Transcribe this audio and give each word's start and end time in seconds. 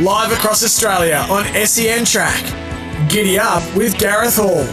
live 0.00 0.32
across 0.32 0.64
Australia 0.64 1.24
on 1.30 1.44
SEN 1.64 2.04
Track. 2.04 2.42
Giddy 3.08 3.38
up 3.38 3.62
with 3.76 3.96
Gareth 3.96 4.34
Hall. 4.34 4.64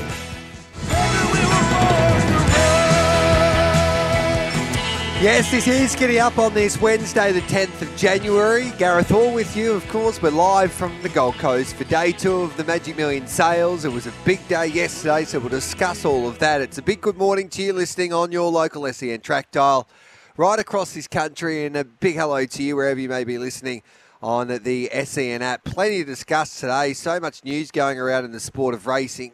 Yes, 5.21 5.51
this 5.51 5.67
is 5.67 5.95
Giddy 5.95 6.19
up 6.19 6.39
on 6.39 6.55
this 6.55 6.81
Wednesday, 6.81 7.31
the 7.31 7.41
10th 7.41 7.83
of 7.83 7.95
January. 7.95 8.71
Gareth 8.79 9.09
Hall 9.09 9.31
with 9.31 9.55
you, 9.55 9.73
of 9.73 9.87
course. 9.89 10.19
We're 10.19 10.31
live 10.31 10.71
from 10.71 10.99
the 11.03 11.09
Gold 11.09 11.35
Coast 11.35 11.75
for 11.75 11.83
day 11.83 12.13
two 12.13 12.37
of 12.41 12.57
the 12.57 12.63
Magic 12.63 12.97
Million 12.97 13.27
sales. 13.27 13.85
It 13.85 13.91
was 13.91 14.07
a 14.07 14.13
big 14.25 14.45
day 14.47 14.65
yesterday, 14.65 15.25
so 15.25 15.37
we'll 15.37 15.49
discuss 15.49 16.03
all 16.03 16.27
of 16.27 16.39
that. 16.39 16.61
It's 16.61 16.79
a 16.79 16.81
big 16.81 16.99
good 16.99 17.17
morning 17.17 17.47
to 17.49 17.61
you 17.61 17.73
listening 17.73 18.11
on 18.11 18.31
your 18.31 18.49
local 18.49 18.91
SEN 18.91 19.21
track 19.21 19.51
dial 19.51 19.87
right 20.35 20.57
across 20.57 20.95
this 20.95 21.07
country, 21.07 21.63
and 21.67 21.75
a 21.75 21.83
big 21.83 22.15
hello 22.15 22.43
to 22.43 22.63
you 22.63 22.75
wherever 22.75 22.99
you 22.99 23.09
may 23.09 23.23
be 23.23 23.37
listening 23.37 23.83
on 24.21 24.47
the 24.47 24.89
SEN 25.03 25.41
app. 25.41 25.63
Plenty 25.63 25.99
to 25.99 26.05
discuss 26.05 26.59
today, 26.59 26.93
so 26.93 27.19
much 27.19 27.43
news 27.43 27.71
going 27.71 27.97
around 27.97 28.25
in 28.25 28.31
the 28.31 28.39
sport 28.39 28.75
of 28.75 28.85
racing. 28.85 29.33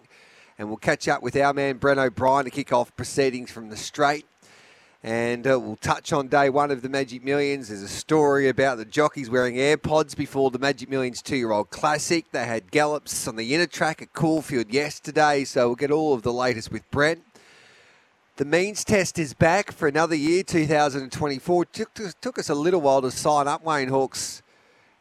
And 0.58 0.70
we'll 0.70 0.78
catch 0.78 1.08
up 1.08 1.22
with 1.22 1.36
our 1.36 1.54
man 1.54 1.78
Bren 1.78 1.98
O'Brien 1.98 2.46
to 2.46 2.52
kick 2.52 2.72
off 2.72 2.96
proceedings 2.96 3.52
from 3.52 3.70
the 3.70 3.78
straight. 3.78 4.26
And 5.04 5.46
uh, 5.46 5.60
we'll 5.60 5.76
touch 5.76 6.12
on 6.12 6.28
day 6.28 6.50
one 6.50 6.72
of 6.72 6.82
the 6.82 6.90
Magic 6.90 7.24
Millions. 7.24 7.68
There's 7.68 7.84
a 7.84 7.88
story 7.88 8.50
about 8.50 8.78
the 8.78 8.86
jockeys 8.86 9.30
wearing 9.30 9.56
AirPods 9.56 10.16
before 10.16 10.50
the 10.50 10.58
Magic 10.58 10.90
Millions 10.90 11.22
two 11.22 11.36
year 11.36 11.52
old 11.52 11.70
classic. 11.70 12.32
They 12.32 12.46
had 12.46 12.72
gallops 12.72 13.28
on 13.28 13.36
the 13.36 13.54
inner 13.54 13.68
track 13.68 14.02
at 14.02 14.14
Caulfield 14.14 14.74
yesterday, 14.74 15.44
so 15.44 15.68
we'll 15.68 15.76
get 15.76 15.92
all 15.92 16.14
of 16.14 16.24
the 16.24 16.34
latest 16.34 16.72
with 16.72 16.90
Bren. 16.90 17.22
The 18.38 18.46
means 18.46 18.84
test 18.84 19.20
is 19.20 19.34
back 19.34 19.72
for 19.72 19.88
another 19.88 20.16
year, 20.16 20.44
2024. 20.44 21.66
Took, 21.66 22.20
took 22.20 22.40
us 22.40 22.50
a 22.50 22.56
little 22.56 22.82
while 22.82 23.02
to 23.02 23.12
sign 23.12 23.48
up 23.48 23.64
Wayne 23.64 23.90
Hawkes 23.90 24.42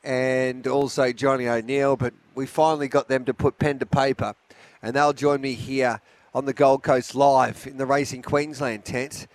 and 0.07 0.69
also 0.69 1.13
Johnny 1.13 1.49
O'Neill, 1.49 1.97
but 1.97 2.15
we 2.37 2.47
finally 2.47 2.87
got 2.87 3.09
them 3.09 3.25
to 3.25 3.35
put 3.35 3.59
pen 3.59 3.81
to 3.81 3.87
paper, 3.87 4.35
and 4.81 4.95
they'll 4.95 5.13
join 5.13 5.41
me 5.41 5.55
here 5.55 6.01
on 6.33 6.45
the 6.45 6.53
Gold 6.53 6.85
Coast 6.85 7.15
live 7.17 7.67
in 7.67 7.77
the 7.77 7.87
Racing 7.87 8.23
Queensland 8.23 8.85
tent 8.85 9.27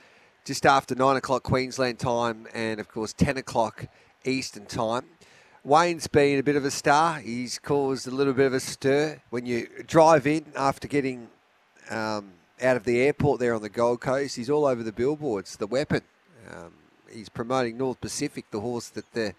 just 0.46 0.66
after 0.66 0.96
9 0.96 1.18
o'clock 1.18 1.44
Queensland 1.44 2.00
time 2.00 2.48
and, 2.54 2.80
of 2.80 2.88
course, 2.88 3.12
10 3.14 3.38
o'clock 3.38 3.88
Eastern 4.24 4.66
time. 4.66 5.06
Wayne's 5.64 6.08
been 6.08 6.40
a 6.40 6.44
bit 6.44 6.56
of 6.56 6.64
a 6.64 6.72
star. 6.72 7.20
He's 7.20 7.60
caused 7.60 8.08
a 8.08 8.12
little 8.12 8.34
bit 8.34 8.48
of 8.48 8.54
a 8.54 8.60
stir. 8.60 9.22
When 9.30 9.46
you 9.46 9.68
drive 9.86 10.26
in 10.26 10.46
after 10.56 10.88
getting 10.88 11.28
um, 11.90 12.32
out 12.62 12.78
of 12.78 12.86
the 12.86 13.02
airport 13.02 13.40
there 13.40 13.54
on 13.54 13.62
the 13.62 13.70
Gold 13.70 14.00
Coast, 14.00 14.38
he's 14.38 14.50
all 14.50 14.66
over 14.66 14.84
the 14.84 14.92
billboards, 14.92 15.58
the 15.58 15.68
weapon. 15.68 16.02
Um, 16.50 16.74
he's 17.12 17.30
promoting 17.30 17.78
North 17.78 18.00
Pacific, 18.00 18.46
the 18.52 18.62
horse 18.62 18.90
that 18.90 19.12
the 19.14 19.36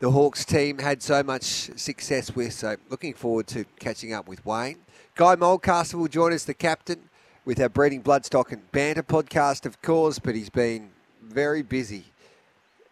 the 0.00 0.10
Hawkes 0.10 0.44
team 0.44 0.78
had 0.78 1.02
so 1.02 1.22
much 1.22 1.44
success 1.78 2.34
with. 2.34 2.54
So 2.54 2.76
looking 2.88 3.14
forward 3.14 3.46
to 3.48 3.64
catching 3.78 4.12
up 4.12 4.26
with 4.26 4.44
Wayne. 4.44 4.78
Guy 5.14 5.36
Mulcaster 5.36 5.94
will 5.94 6.08
join 6.08 6.32
us, 6.32 6.44
the 6.44 6.54
captain 6.54 7.10
with 7.44 7.60
our 7.60 7.68
Breeding 7.68 8.02
Bloodstock 8.02 8.50
and 8.52 8.70
Banter 8.72 9.02
podcast, 9.02 9.66
of 9.66 9.80
course, 9.82 10.18
but 10.18 10.34
he's 10.34 10.50
been 10.50 10.90
very 11.22 11.62
busy 11.62 12.04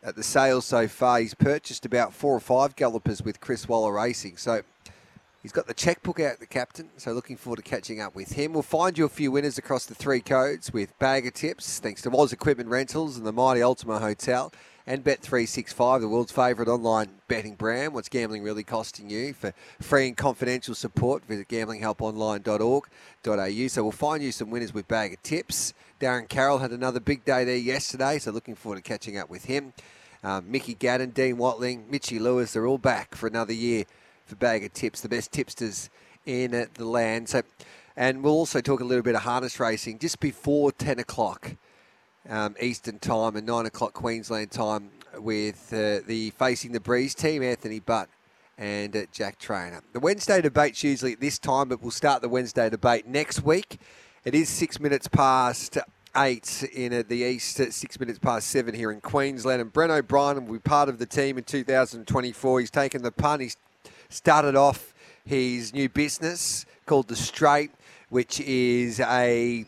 at 0.02 0.16
the 0.16 0.22
sales 0.22 0.66
so 0.66 0.86
far. 0.86 1.20
He's 1.20 1.34
purchased 1.34 1.86
about 1.86 2.12
four 2.12 2.34
or 2.34 2.40
five 2.40 2.76
gallopers 2.76 3.22
with 3.22 3.40
Chris 3.40 3.66
Waller 3.66 3.92
Racing. 3.92 4.36
So 4.36 4.62
he's 5.42 5.52
got 5.52 5.66
the 5.66 5.74
checkbook 5.74 6.20
out, 6.20 6.40
the 6.40 6.46
captain. 6.46 6.90
So 6.98 7.12
looking 7.12 7.36
forward 7.36 7.56
to 7.56 7.62
catching 7.62 8.00
up 8.00 8.14
with 8.14 8.32
him. 8.32 8.52
We'll 8.52 8.62
find 8.62 8.98
you 8.98 9.06
a 9.06 9.10
few 9.10 9.32
winners 9.32 9.56
across 9.56 9.86
the 9.86 9.94
three 9.94 10.20
codes 10.20 10.72
with 10.72 10.98
bag 10.98 11.26
of 11.26 11.32
tips, 11.32 11.78
thanks 11.78 12.02
to 12.02 12.10
Woz 12.10 12.34
Equipment 12.34 12.68
Rentals 12.68 13.16
and 13.16 13.26
the 13.26 13.32
mighty 13.32 13.62
Ultima 13.62 13.98
Hotel 13.98 14.52
and 14.88 15.04
Bet365, 15.04 16.00
the 16.00 16.08
world's 16.08 16.32
favourite 16.32 16.66
online 16.66 17.10
betting 17.28 17.54
brand. 17.56 17.92
What's 17.92 18.08
gambling 18.08 18.42
really 18.42 18.64
costing 18.64 19.10
you? 19.10 19.34
For 19.34 19.52
free 19.82 20.08
and 20.08 20.16
confidential 20.16 20.74
support, 20.74 21.26
visit 21.26 21.46
gamblinghelponline.org.au. 21.48 23.68
So 23.68 23.82
we'll 23.82 23.92
find 23.92 24.22
you 24.22 24.32
some 24.32 24.48
winners 24.48 24.72
with 24.72 24.88
bag 24.88 25.12
of 25.12 25.22
tips. 25.22 25.74
Darren 26.00 26.26
Carroll 26.26 26.56
had 26.56 26.70
another 26.70 27.00
big 27.00 27.26
day 27.26 27.44
there 27.44 27.54
yesterday, 27.54 28.18
so 28.18 28.30
looking 28.30 28.54
forward 28.54 28.76
to 28.76 28.82
catching 28.82 29.18
up 29.18 29.28
with 29.28 29.44
him. 29.44 29.74
Um, 30.24 30.50
Mickey 30.50 30.74
Gadden, 30.74 31.12
Dean 31.12 31.36
Watling, 31.36 31.84
Mitchy 31.90 32.18
Lewis, 32.18 32.54
they're 32.54 32.66
all 32.66 32.78
back 32.78 33.14
for 33.14 33.26
another 33.26 33.52
year 33.52 33.84
for 34.24 34.36
bag 34.36 34.64
of 34.64 34.72
tips, 34.72 35.02
the 35.02 35.10
best 35.10 35.32
tipsters 35.32 35.90
in 36.24 36.66
the 36.72 36.84
land. 36.86 37.28
So, 37.28 37.42
and 37.94 38.22
we'll 38.22 38.32
also 38.32 38.62
talk 38.62 38.80
a 38.80 38.84
little 38.84 39.04
bit 39.04 39.16
of 39.16 39.20
harness 39.20 39.60
racing 39.60 39.98
just 39.98 40.18
before 40.18 40.72
10 40.72 40.98
o'clock 40.98 41.56
um, 42.28 42.56
Eastern 42.60 42.98
time 42.98 43.36
and 43.36 43.46
nine 43.46 43.66
o'clock 43.66 43.92
Queensland 43.92 44.50
time 44.50 44.90
with 45.18 45.72
uh, 45.72 46.00
the 46.06 46.30
facing 46.38 46.72
the 46.72 46.80
breeze 46.80 47.14
team, 47.14 47.42
Anthony 47.42 47.80
Butt 47.80 48.08
and 48.58 48.96
uh, 48.96 49.02
Jack 49.12 49.38
Trainer. 49.38 49.82
The 49.92 50.00
Wednesday 50.00 50.40
debate's 50.40 50.82
usually 50.82 51.12
at 51.12 51.20
this 51.20 51.38
time, 51.38 51.68
but 51.68 51.80
we'll 51.80 51.90
start 51.90 52.22
the 52.22 52.28
Wednesday 52.28 52.68
debate 52.68 53.06
next 53.06 53.42
week. 53.42 53.80
It 54.24 54.34
is 54.34 54.48
six 54.48 54.80
minutes 54.80 55.08
past 55.08 55.78
eight 56.16 56.68
in 56.74 56.92
uh, 56.92 57.02
the 57.06 57.18
east, 57.18 57.56
six 57.72 58.00
minutes 58.00 58.18
past 58.18 58.48
seven 58.48 58.74
here 58.74 58.90
in 58.90 59.00
Queensland. 59.00 59.60
And 59.60 59.72
Bren 59.72 59.90
O'Brien 59.90 60.44
will 60.46 60.54
be 60.54 60.58
part 60.58 60.88
of 60.88 60.98
the 60.98 61.06
team 61.06 61.38
in 61.38 61.44
2024. 61.44 62.60
He's 62.60 62.70
taken 62.70 63.02
the 63.02 63.12
punt. 63.12 63.42
He's 63.42 63.56
started 64.08 64.56
off 64.56 64.92
his 65.24 65.72
new 65.72 65.88
business 65.88 66.66
called 66.86 67.08
The 67.08 67.16
Straight, 67.16 67.70
which 68.08 68.40
is 68.40 68.98
a 69.00 69.66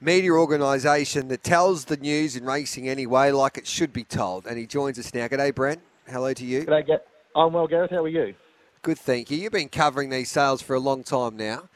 media 0.00 0.32
organisation 0.32 1.28
that 1.28 1.42
tells 1.42 1.86
the 1.86 1.96
news 1.96 2.36
in 2.36 2.44
racing 2.44 2.88
anyway, 2.88 3.30
like 3.30 3.58
it 3.58 3.66
should 3.66 3.92
be 3.92 4.04
told. 4.04 4.46
And 4.46 4.58
he 4.58 4.66
joins 4.66 4.98
us 4.98 5.12
now. 5.14 5.28
G'day, 5.28 5.52
Bren. 5.52 5.78
Hello 6.08 6.32
to 6.32 6.44
you. 6.44 6.64
G'day, 6.64 6.86
get. 6.86 7.06
I'm 7.36 7.52
well, 7.52 7.66
Gareth. 7.66 7.90
How 7.90 8.04
are 8.04 8.08
you? 8.08 8.34
Good, 8.82 8.98
thank 8.98 9.30
you. 9.30 9.38
You've 9.38 9.52
been 9.52 9.68
covering 9.68 10.10
these 10.10 10.30
sales 10.30 10.60
for 10.60 10.74
a 10.74 10.80
long 10.80 11.02
time 11.02 11.36
now. 11.36 11.68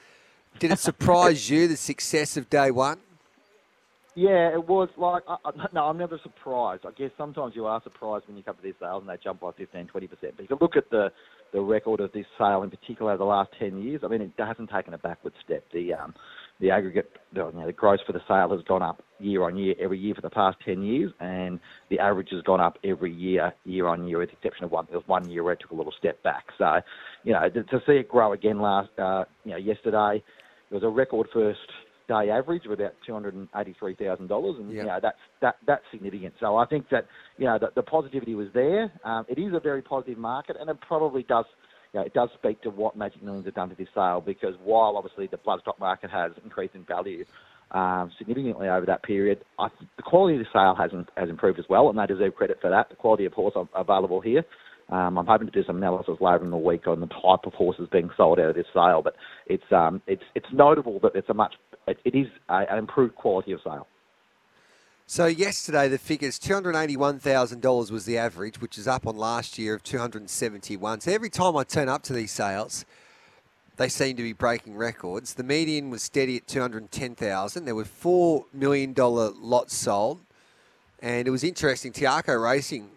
Did 0.59 0.73
it 0.73 0.79
surprise 0.79 1.49
you 1.49 1.69
the 1.69 1.77
success 1.77 2.37
of 2.37 2.51
day 2.51 2.71
one? 2.71 2.99
Yeah, 4.19 4.53
it 4.53 4.67
was 4.67 4.89
like, 4.97 5.23
I, 5.29 5.37
I, 5.45 5.51
no, 5.73 5.85
I'm 5.85 5.97
never 5.97 6.19
surprised. 6.25 6.85
I 6.85 6.91
guess 6.91 7.13
sometimes 7.17 7.55
you 7.55 7.67
are 7.67 7.81
surprised 7.85 8.27
when 8.27 8.37
you 8.37 8.43
come 8.43 8.57
to 8.57 8.63
these 8.63 8.75
sales 8.81 9.03
and 9.03 9.09
they 9.09 9.23
jump 9.23 9.41
by 9.41 9.53
15, 9.53 9.89
20%. 9.95 10.09
But 10.11 10.11
if 10.21 10.51
you 10.51 10.59
look 10.61 10.77
at 10.77 10.91
the, 10.91 11.13
the 11.53 11.61
record 11.61 12.01
of 12.01 12.11
this 12.11 12.27
sale 12.37 12.65
in 12.65 12.71
particular 12.71 13.13
over 13.13 13.19
the 13.19 13.25
last 13.25 13.51
10 13.61 13.81
years, 13.81 14.01
I 14.05 14.09
mean, 14.09 14.23
it 14.23 14.33
hasn't 14.37 14.71
taken 14.71 14.93
a 14.93 14.99
backward 14.99 15.35
step. 15.45 15.65
The 15.73 15.95
um, 15.95 16.15
the 16.61 16.71
aggregate, 16.71 17.11
the, 17.33 17.47
you 17.47 17.61
know, 17.61 17.67
the 17.67 17.73
gross 17.73 18.01
for 18.07 18.13
the 18.13 18.21
sale 18.27 18.51
has 18.51 18.65
gone 18.67 18.83
up 18.83 19.03
year 19.21 19.45
on 19.45 19.57
year, 19.57 19.75
every 19.81 19.99
year 19.99 20.15
for 20.15 20.21
the 20.21 20.31
past 20.31 20.57
10 20.65 20.83
years, 20.83 21.13
and 21.21 21.61
the 21.91 21.99
average 21.99 22.29
has 22.31 22.43
gone 22.43 22.61
up 22.61 22.79
every 22.85 23.13
year, 23.13 23.53
year 23.65 23.87
on 23.87 24.07
year, 24.07 24.19
with 24.19 24.31
the 24.31 24.37
exception 24.37 24.65
of 24.65 24.71
one, 24.71 24.87
there 24.89 24.99
was 24.99 25.07
one 25.07 25.29
year 25.29 25.43
where 25.43 25.53
it 25.53 25.61
took 25.61 25.71
a 25.71 25.75
little 25.75 25.95
step 25.99 26.23
back. 26.23 26.45
So, 26.59 26.81
you 27.25 27.33
know, 27.33 27.49
to, 27.49 27.63
to 27.63 27.81
see 27.87 27.93
it 27.93 28.09
grow 28.09 28.33
again 28.33 28.61
last, 28.61 28.91
uh, 28.99 29.25
you 29.45 29.53
know, 29.53 29.57
yesterday, 29.57 30.23
it 30.71 30.75
was 30.75 30.83
a 30.83 30.89
record 30.89 31.29
first 31.33 31.61
day 32.09 32.31
average 32.31 32.65
of 32.65 32.73
about 32.73 32.95
two 33.07 33.13
hundred 33.13 33.35
and 33.35 33.49
eighty-three 33.57 33.95
thousand 33.95 34.29
dollars, 34.29 34.57
and 34.59 34.73
you 34.73 34.83
know 34.83 34.99
that's 35.01 35.19
that 35.43 35.57
that's 35.67 35.83
significant. 35.93 36.35
So 36.41 36.57
I 36.57 36.67
think 36.67 36.89
that 36.91 37.07
you 37.37 37.45
know 37.45 37.59
the, 37.59 37.69
the 37.75 37.83
positivity 37.83 38.35
was 38.35 38.49
there. 38.55 38.91
Um, 39.05 39.27
it 39.29 39.39
is 39.39 39.53
a 39.55 39.61
very 39.61 39.83
positive 39.83 40.19
market, 40.19 40.57
and 40.59 40.69
it 40.71 40.79
probably 40.81 41.23
does 41.23 41.45
you 41.93 42.01
know, 42.01 42.07
it 42.07 42.15
does 42.15 42.29
speak 42.39 42.61
to 42.63 42.71
what 42.71 42.97
Magic 42.97 43.23
Millions 43.23 43.47
have 43.47 43.55
done 43.55 43.71
to 43.71 43.75
this 43.75 43.89
sale 43.95 44.23
because 44.25 44.55
while 44.63 44.97
obviously 44.97 45.27
the 45.27 45.39
bloodstock 45.39 45.79
market 45.79 46.11
has 46.11 46.33
increased 46.45 46.75
in 46.75 46.85
value 46.85 47.25
um, 47.71 48.11
significantly 48.19 48.69
over 48.69 48.87
that 48.87 49.03
period, 49.03 49.45
I, 49.59 49.69
the 49.97 50.03
quality 50.03 50.37
of 50.37 50.45
the 50.45 50.49
sale 50.53 50.75
has, 50.75 50.91
has 51.17 51.29
improved 51.29 51.59
as 51.59 51.67
well, 51.69 51.89
and 51.91 51.99
they 51.99 52.07
deserve 52.07 52.35
credit 52.35 52.59
for 52.61 52.71
that. 52.71 52.89
The 52.89 52.97
quality 52.97 53.25
of 53.27 53.33
horse 53.33 53.55
available 53.75 54.21
here. 54.21 54.45
Um, 54.91 55.19
I'm 55.19 55.27
hoping 55.27 55.49
to 55.49 55.53
do 55.53 55.65
some 55.67 55.77
analysis 55.77 56.17
later 56.21 56.45
in 56.45 56.51
the 56.51 56.57
week 56.57 56.87
on 56.87 57.01
the 57.01 57.09
type 57.09 57.45
of 57.45 57.53
horses 57.53 57.89
being 57.93 58.09
sold 58.17 58.41
out 58.41 58.49
of 58.49 58.55
this 58.55 58.67
sale, 58.73 59.03
but 59.05 59.17
it's 59.47 59.71
um, 59.71 60.01
it's 60.07 60.23
it's 60.35 60.47
notable 60.51 60.99
that 61.01 61.13
it's 61.15 61.29
a 61.29 61.35
much 61.35 61.55
it, 61.87 61.99
it 62.07 62.15
is 62.15 62.27
a, 62.49 62.65
an 62.71 62.79
improved 62.79 63.15
quality 63.15 63.53
of 63.53 63.61
sale. 63.63 63.87
So 65.11 65.25
yesterday 65.25 65.89
the 65.89 65.97
figures 65.97 66.39
two 66.39 66.53
hundred 66.53 66.77
eighty-one 66.77 67.19
thousand 67.19 67.63
dollars 67.63 67.91
was 67.91 68.05
the 68.05 68.19
average, 68.19 68.61
which 68.61 68.77
is 68.77 68.87
up 68.87 69.07
on 69.07 69.17
last 69.17 69.57
year 69.59 69.73
of 69.73 69.83
two 69.83 69.97
hundred 69.97 70.29
seventy-one. 70.29 71.01
So 71.01 71.11
every 71.11 71.31
time 71.31 71.57
I 71.57 71.65
turn 71.65 71.89
up 71.89 72.03
to 72.05 72.13
these 72.13 72.31
sales, 72.31 72.85
they 73.79 73.89
seem 73.89 74.17
to 74.17 74.23
be 74.23 74.35
breaking 74.35 74.77
records. 74.77 75.33
The 75.33 75.43
median 75.43 75.89
was 75.89 76.03
steady 76.03 76.37
at 76.37 76.47
two 76.47 76.61
hundred 76.61 76.91
ten 76.91 77.15
thousand. 77.15 77.65
There 77.65 77.75
were 77.75 77.87
four 77.87 78.45
million 78.53 78.93
dollar 78.93 79.31
lots 79.31 79.75
sold, 79.75 80.21
and 81.01 81.27
it 81.27 81.31
was 81.31 81.43
interesting. 81.43 81.91
Te 81.91 82.05
Akau 82.05 82.45
Racing 82.45 82.91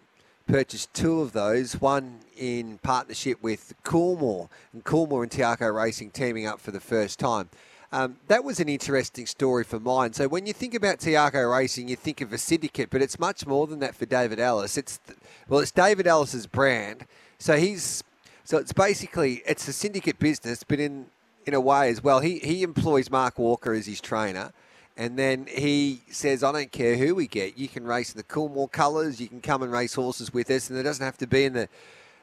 purchased 0.46 0.92
two 0.92 1.22
of 1.22 1.32
those, 1.32 1.80
one 1.80 2.18
in 2.36 2.76
partnership 2.82 3.42
with 3.42 3.72
Coolmore, 3.84 4.50
and 4.74 4.84
Coolmore 4.84 5.22
and 5.22 5.32
Te 5.32 5.40
Akau 5.40 5.74
Racing 5.74 6.10
teaming 6.10 6.46
up 6.46 6.60
for 6.60 6.72
the 6.72 6.80
first 6.80 7.18
time. 7.18 7.48
Um, 7.94 8.16
that 8.28 8.42
was 8.42 8.58
an 8.58 8.70
interesting 8.70 9.26
story 9.26 9.64
for 9.64 9.78
mine. 9.78 10.14
So 10.14 10.26
when 10.26 10.46
you 10.46 10.54
think 10.54 10.72
about 10.72 10.98
Te 10.98 11.10
Akau 11.10 11.54
Racing, 11.54 11.88
you 11.88 11.96
think 11.96 12.22
of 12.22 12.32
a 12.32 12.38
syndicate, 12.38 12.88
but 12.88 13.02
it's 13.02 13.18
much 13.18 13.46
more 13.46 13.66
than 13.66 13.80
that 13.80 13.94
for 13.94 14.06
David 14.06 14.40
Ellis. 14.40 14.78
It's 14.78 14.98
well, 15.46 15.60
it's 15.60 15.70
David 15.70 16.06
Ellis's 16.06 16.46
brand. 16.46 17.04
So 17.38 17.58
he's 17.58 18.02
so 18.44 18.56
it's 18.56 18.72
basically 18.72 19.42
it's 19.46 19.68
a 19.68 19.74
syndicate 19.74 20.18
business, 20.18 20.64
but 20.64 20.80
in 20.80 21.04
in 21.44 21.52
a 21.52 21.60
way 21.60 21.90
as 21.90 22.02
well. 22.02 22.20
He 22.20 22.38
he 22.38 22.62
employs 22.62 23.10
Mark 23.10 23.38
Walker 23.38 23.74
as 23.74 23.84
his 23.84 24.00
trainer. 24.00 24.52
And 24.96 25.18
then 25.18 25.46
he 25.46 26.02
says, 26.10 26.42
I 26.42 26.52
don't 26.52 26.70
care 26.70 26.96
who 26.96 27.14
we 27.14 27.26
get. 27.26 27.56
You 27.58 27.66
can 27.66 27.84
race 27.84 28.12
in 28.12 28.18
the 28.18 28.24
Coolmore 28.24 28.70
colours. 28.70 29.20
You 29.20 29.28
can 29.28 29.40
come 29.40 29.62
and 29.62 29.72
race 29.72 29.94
horses 29.94 30.34
with 30.34 30.50
us. 30.50 30.68
And 30.68 30.78
it 30.78 30.82
doesn't 30.82 31.04
have 31.04 31.16
to 31.18 31.26
be 31.26 31.44
in 31.44 31.52
the 31.52 31.68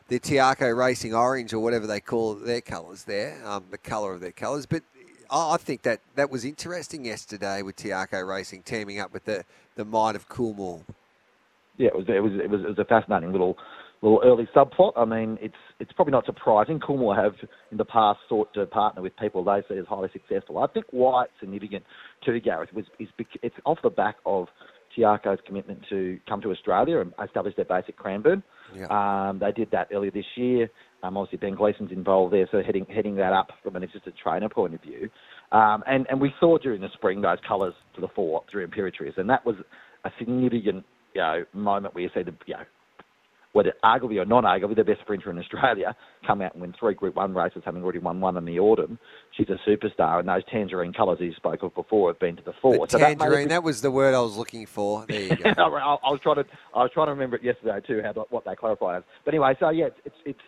the 0.07 0.19
Te 0.19 0.35
Akau 0.35 0.75
Racing 0.75 1.13
Orange 1.13 1.53
or 1.53 1.59
whatever 1.59 1.85
they 1.85 1.99
call 1.99 2.33
their 2.33 2.61
colours 2.61 3.03
there, 3.03 3.39
um, 3.45 3.65
the 3.69 3.77
colour 3.77 4.13
of 4.13 4.21
their 4.21 4.31
colours. 4.31 4.65
But 4.65 4.81
I 5.31 5.57
think 5.57 5.83
that 5.83 6.01
that 6.15 6.29
was 6.29 6.45
interesting 6.45 7.05
yesterday 7.05 7.61
with 7.61 7.75
Te 7.75 7.89
Akau 7.89 8.27
Racing 8.27 8.63
teaming 8.63 8.99
up 8.99 9.13
with 9.13 9.25
the, 9.25 9.43
the 9.75 9.85
Might 9.85 10.15
of 10.15 10.27
Coolmore. 10.27 10.83
Yeah, 11.77 11.87
it 11.87 11.95
was 11.95 12.05
it 12.07 12.21
was 12.21 12.33
it 12.33 12.49
was, 12.49 12.61
it 12.61 12.67
was 12.67 12.79
a 12.79 12.85
fascinating 12.85 13.31
little 13.31 13.57
little 14.01 14.21
early 14.23 14.47
subplot. 14.55 14.93
I 14.95 15.05
mean, 15.05 15.37
it's 15.41 15.55
it's 15.79 15.91
probably 15.93 16.11
not 16.11 16.25
surprising. 16.25 16.79
Coolmore 16.79 17.15
have 17.15 17.35
in 17.71 17.77
the 17.77 17.85
past 17.85 18.19
sought 18.27 18.53
to 18.53 18.65
partner 18.65 19.01
with 19.01 19.15
people 19.17 19.43
they 19.43 19.61
see 19.69 19.77
as 19.77 19.85
highly 19.85 20.09
successful. 20.11 20.57
I 20.57 20.67
think 20.67 20.85
why 20.91 21.23
it's 21.25 21.33
significant 21.39 21.85
to 22.25 22.39
Gareth 22.39 22.73
was 22.73 22.85
is 22.99 23.07
it's 23.41 23.55
off 23.65 23.77
the 23.83 23.89
back 23.89 24.17
of 24.25 24.47
Te 24.95 25.03
Akau's 25.03 25.39
commitment 25.45 25.85
to 25.89 26.19
come 26.27 26.41
to 26.41 26.51
Australia 26.51 26.99
and 26.99 27.13
establish 27.23 27.55
their 27.55 27.65
base 27.65 27.85
at 27.87 27.95
Cranbourne. 27.95 28.43
Yeah. 28.75 28.87
Um, 29.29 29.39
they 29.39 29.51
did 29.51 29.71
that 29.71 29.87
earlier 29.91 30.11
this 30.11 30.25
year. 30.35 30.69
Um, 31.03 31.17
obviously, 31.17 31.37
Ben 31.37 31.55
Gleason's 31.55 31.91
involved 31.91 32.33
there, 32.33 32.47
so 32.51 32.61
heading 32.61 32.85
heading 32.93 33.15
that 33.15 33.33
up 33.33 33.51
from 33.63 33.75
an 33.75 33.83
assistant 33.83 34.15
trainer 34.21 34.49
point 34.49 34.73
of 34.73 34.81
view. 34.81 35.09
Um, 35.51 35.83
and 35.87 36.05
and 36.09 36.19
we 36.19 36.33
saw 36.39 36.57
during 36.57 36.81
the 36.81 36.89
spring 36.93 37.21
those 37.21 37.37
colours 37.47 37.73
to 37.95 38.01
the 38.01 38.09
fore 38.09 38.43
through 38.51 38.67
Imperatriz, 38.67 39.17
and 39.17 39.29
that 39.29 39.45
was 39.45 39.55
a 40.03 40.11
significant 40.17 40.85
you 41.13 41.21
know 41.21 41.43
moment 41.53 41.95
where 41.95 42.03
you 42.03 42.09
see 42.13 42.23
the 42.23 42.33
you 42.45 42.55
know 42.55 42.63
whether 43.53 43.73
arguably 43.83 44.21
or 44.21 44.25
non-arguably 44.25 44.75
the 44.75 44.83
best 44.83 45.01
sprinter 45.01 45.31
in 45.31 45.39
Australia, 45.39 45.95
come 46.25 46.41
out 46.41 46.53
and 46.53 46.61
win 46.61 46.73
three 46.79 46.93
Group 46.93 47.15
1 47.15 47.33
races, 47.33 47.63
having 47.65 47.83
already 47.83 47.97
won 47.97 48.21
one 48.21 48.37
in 48.37 48.45
the 48.45 48.59
autumn. 48.59 48.99
She's 49.35 49.47
a 49.49 49.57
superstar, 49.67 50.19
and 50.19 50.29
those 50.29 50.43
tangerine 50.51 50.93
colours 50.93 51.17
you 51.19 51.33
spoke 51.33 51.63
of 51.63 51.73
before 51.73 52.11
have 52.11 52.19
been 52.19 52.35
to 52.35 52.43
the 52.43 52.53
fore. 52.61 52.85
The 52.85 52.91
so 52.91 52.99
tangerine, 52.99 53.47
that, 53.47 53.55
that, 53.55 53.63
was 53.63 53.81
the 53.81 53.89
word 53.89 54.13
I 54.13 54.21
was 54.21 54.37
looking 54.37 54.67
for. 54.67 55.05
There 55.07 55.21
you 55.21 55.35
go. 55.35 55.49
I, 55.57 55.67
was 56.11 56.19
trying 56.21 56.35
to, 56.35 56.45
I 56.75 56.83
was 56.83 56.91
trying 56.93 57.07
to 57.07 57.11
remember 57.11 57.37
it 57.37 57.43
yesterday 57.43 57.79
too, 57.85 58.01
how 58.03 58.27
what 58.29 58.45
they 58.45 58.55
clarified 58.55 58.97
as. 58.97 59.03
But 59.25 59.33
anyway, 59.33 59.55
so 59.59 59.69
yeah, 59.69 59.85
it's, 59.85 59.99
it's, 60.05 60.15
it's 60.25 60.39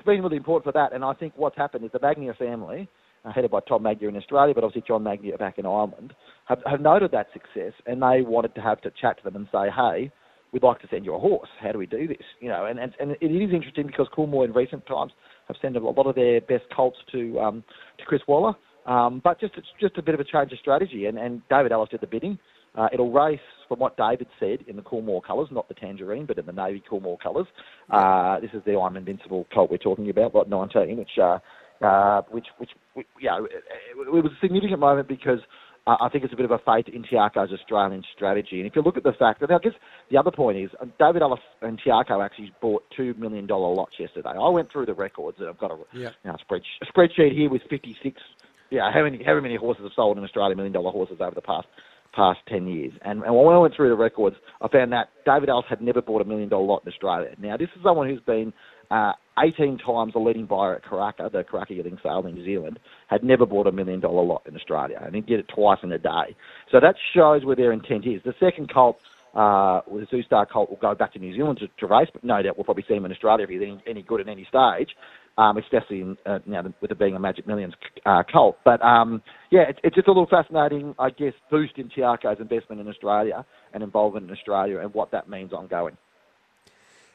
been 0.00 0.22
really 0.22 0.38
important 0.38 0.64
for 0.64 0.72
that, 0.72 0.94
and 0.94 1.04
I 1.04 1.12
think 1.12 1.34
what's 1.36 1.56
happened 1.56 1.84
is 1.84 1.90
the 1.92 2.00
Magnier 2.00 2.32
family, 2.34 2.88
uh, 3.24 3.32
headed 3.32 3.50
by 3.50 3.60
Tom 3.68 3.82
Magnier 3.82 4.08
in 4.08 4.16
Australia, 4.16 4.54
but 4.54 4.64
obviously 4.64 4.86
John 4.86 5.02
Magnier 5.02 5.36
back 5.36 5.58
in 5.58 5.66
Ireland, 5.66 6.14
have, 6.46 6.60
have 6.64 6.80
noted 6.80 7.10
that 7.10 7.26
success, 7.32 7.74
and 7.86 8.00
they 8.00 8.22
wanted 8.22 8.54
to 8.54 8.62
have 8.62 8.80
to 8.82 8.90
chat 9.00 9.18
to 9.18 9.24
them 9.24 9.36
and 9.36 9.48
say, 9.52 9.68
hey, 9.76 10.10
we'd 10.52 10.62
like 10.62 10.80
to 10.80 10.88
send 10.88 11.04
you 11.04 11.14
a 11.14 11.18
horse. 11.18 11.48
How 11.60 11.72
do 11.72 11.78
we 11.78 11.86
do 11.86 12.06
this? 12.06 12.24
You 12.40 12.48
know, 12.48 12.66
and, 12.66 12.78
and, 12.78 12.92
and 13.00 13.12
it 13.20 13.26
is 13.26 13.52
interesting 13.52 13.86
because 13.86 14.06
Coolmore 14.16 14.44
in 14.44 14.52
recent 14.52 14.86
times 14.86 15.12
have 15.48 15.56
sent 15.60 15.76
a 15.76 15.80
lot 15.80 16.06
of 16.06 16.14
their 16.14 16.40
best 16.40 16.64
colts 16.74 16.98
to 17.12 17.40
um, 17.40 17.64
to 17.98 18.04
Chris 18.04 18.22
Waller. 18.28 18.54
Um, 18.86 19.20
but 19.22 19.40
just 19.40 19.54
it's 19.56 19.66
just 19.80 19.96
a 19.96 20.02
bit 20.02 20.14
of 20.14 20.20
a 20.20 20.24
change 20.24 20.52
of 20.52 20.58
strategy, 20.58 21.06
and, 21.06 21.18
and 21.18 21.40
David 21.48 21.72
Ellis 21.72 21.90
did 21.90 22.00
the 22.00 22.06
bidding. 22.06 22.38
Uh, 22.74 22.88
it'll 22.92 23.12
race, 23.12 23.40
from 23.68 23.78
what 23.78 23.96
David 23.96 24.28
said, 24.40 24.60
in 24.66 24.76
the 24.76 24.82
Coolmore 24.82 25.22
colours, 25.22 25.48
not 25.50 25.68
the 25.68 25.74
tangerine, 25.74 26.26
but 26.26 26.38
in 26.38 26.46
the 26.46 26.52
navy 26.52 26.82
Coolmore 26.88 27.20
colours. 27.20 27.46
Uh, 27.90 28.40
this 28.40 28.50
is 28.54 28.62
the 28.64 28.78
I'm 28.78 28.96
Invincible 28.96 29.46
colt 29.52 29.70
we're 29.70 29.76
talking 29.76 30.08
about, 30.08 30.34
lot 30.34 30.48
19, 30.48 30.96
which, 30.96 31.18
uh, 31.20 31.38
uh, 31.84 32.22
which, 32.30 32.46
which, 32.58 32.70
which, 32.94 33.06
you 33.20 33.28
know, 33.28 33.44
it, 33.44 33.62
it 33.96 34.10
was 34.10 34.32
a 34.32 34.40
significant 34.40 34.80
moment 34.80 35.06
because 35.06 35.40
uh, 35.86 35.96
I 36.00 36.08
think 36.08 36.24
it's 36.24 36.32
a 36.32 36.36
bit 36.36 36.46
of 36.46 36.50
a 36.50 36.58
fate 36.58 36.88
in 36.88 37.02
Te 37.02 37.16
Akau's 37.16 37.52
Australian 37.52 38.04
strategy. 38.14 38.58
And 38.58 38.66
if 38.66 38.74
you 38.74 38.82
look 38.82 38.96
at 38.96 39.02
the 39.02 39.12
fact 39.12 39.40
that, 39.40 39.50
I 39.50 39.58
guess 39.58 39.72
the 40.10 40.16
other 40.16 40.30
point 40.30 40.56
is 40.56 40.70
uh, 40.80 40.86
David 40.98 41.20
Ellis 41.20 41.40
and 41.60 41.78
Te 41.78 41.90
Akau 41.90 42.24
actually 42.24 42.54
bought 42.62 42.84
$2 42.98 43.18
million 43.18 43.46
lots 43.46 43.98
yesterday. 43.98 44.30
I 44.30 44.48
went 44.48 44.72
through 44.72 44.86
the 44.86 44.94
records 44.94 45.38
and 45.40 45.48
I've 45.48 45.58
got 45.58 45.72
a, 45.72 45.76
yeah. 45.92 46.10
you 46.24 46.30
know, 46.30 46.36
spreadsheet, 46.48 46.80
a 46.80 46.86
spreadsheet 46.86 47.36
here 47.36 47.50
with 47.50 47.62
56, 47.68 48.22
yeah, 48.70 48.90
how 48.90 49.02
many, 49.02 49.22
how 49.22 49.38
many 49.38 49.56
horses 49.56 49.82
have 49.82 49.92
sold 49.94 50.16
in 50.16 50.24
Australia, 50.24 50.56
million 50.56 50.72
dollar 50.72 50.90
horses 50.90 51.18
over 51.20 51.34
the 51.34 51.42
past 51.42 51.66
past 52.14 52.40
10 52.48 52.66
years. 52.66 52.92
And, 53.02 53.22
and 53.22 53.34
when 53.34 53.54
I 53.54 53.58
went 53.58 53.74
through 53.74 53.88
the 53.88 53.96
records, 53.96 54.36
I 54.60 54.68
found 54.68 54.92
that 54.92 55.08
David 55.24 55.48
Ellis 55.48 55.66
had 55.68 55.80
never 55.80 56.02
bought 56.02 56.22
a 56.22 56.24
million 56.24 56.48
dollar 56.48 56.64
lot 56.64 56.82
in 56.84 56.92
Australia. 56.92 57.34
Now, 57.38 57.56
this 57.56 57.68
is 57.76 57.82
someone 57.82 58.08
who's 58.08 58.20
been 58.20 58.52
uh, 58.90 59.12
18 59.38 59.78
times 59.78 60.12
the 60.12 60.18
leading 60.18 60.46
buyer 60.46 60.76
at 60.76 60.84
Karaka, 60.84 61.32
the 61.32 61.42
Karaka 61.42 61.70
Yearling 61.70 61.98
Sale 62.02 62.26
in 62.26 62.34
New 62.34 62.44
Zealand, 62.44 62.78
had 63.08 63.24
never 63.24 63.46
bought 63.46 63.66
a 63.66 63.72
million 63.72 64.00
dollar 64.00 64.22
lot 64.22 64.42
in 64.46 64.54
Australia, 64.54 65.00
and 65.02 65.14
he 65.14 65.22
did 65.22 65.40
it 65.40 65.48
twice 65.48 65.78
in 65.82 65.90
a 65.92 65.98
day. 65.98 66.36
So 66.70 66.80
that 66.80 66.96
shows 67.14 67.44
where 67.44 67.56
their 67.56 67.72
intent 67.72 68.06
is. 68.06 68.20
The 68.22 68.34
second 68.38 68.72
colt, 68.72 68.98
uh, 69.34 69.80
the 69.90 70.06
Zoustar 70.12 70.46
colt, 70.48 70.68
will 70.68 70.76
go 70.76 70.94
back 70.94 71.14
to 71.14 71.18
New 71.18 71.34
Zealand 71.34 71.60
to, 71.60 71.68
to 71.78 71.86
race, 71.86 72.08
but 72.12 72.22
no 72.22 72.42
doubt 72.42 72.58
we'll 72.58 72.64
probably 72.64 72.84
see 72.86 72.94
him 72.94 73.06
in 73.06 73.12
Australia 73.12 73.44
if 73.44 73.50
he's 73.50 73.62
any, 73.62 73.82
any 73.86 74.02
good 74.02 74.20
at 74.20 74.28
any 74.28 74.44
stage, 74.44 74.94
um, 75.38 75.56
especially 75.56 76.16
uh, 76.26 76.38
now 76.46 76.62
with 76.80 76.90
it 76.90 76.98
being 76.98 77.16
a 77.16 77.18
Magic 77.18 77.46
Millions 77.46 77.74
uh, 78.04 78.22
colt. 78.30 78.58
But 78.64 78.82
um, 78.82 79.22
yeah, 79.50 79.62
it, 79.62 79.78
it's 79.82 79.94
just 79.94 80.08
a 80.08 80.10
little 80.10 80.26
fascinating, 80.26 80.94
I 80.98 81.10
guess, 81.10 81.34
boost 81.50 81.78
in 81.78 81.88
Te 81.88 82.02
Akau's 82.02 82.40
investment 82.40 82.80
in 82.80 82.88
Australia 82.88 83.44
and 83.72 83.82
involvement 83.82 84.26
in 84.26 84.32
Australia 84.32 84.78
and 84.78 84.92
what 84.94 85.10
that 85.12 85.28
means 85.28 85.52
ongoing. 85.52 85.96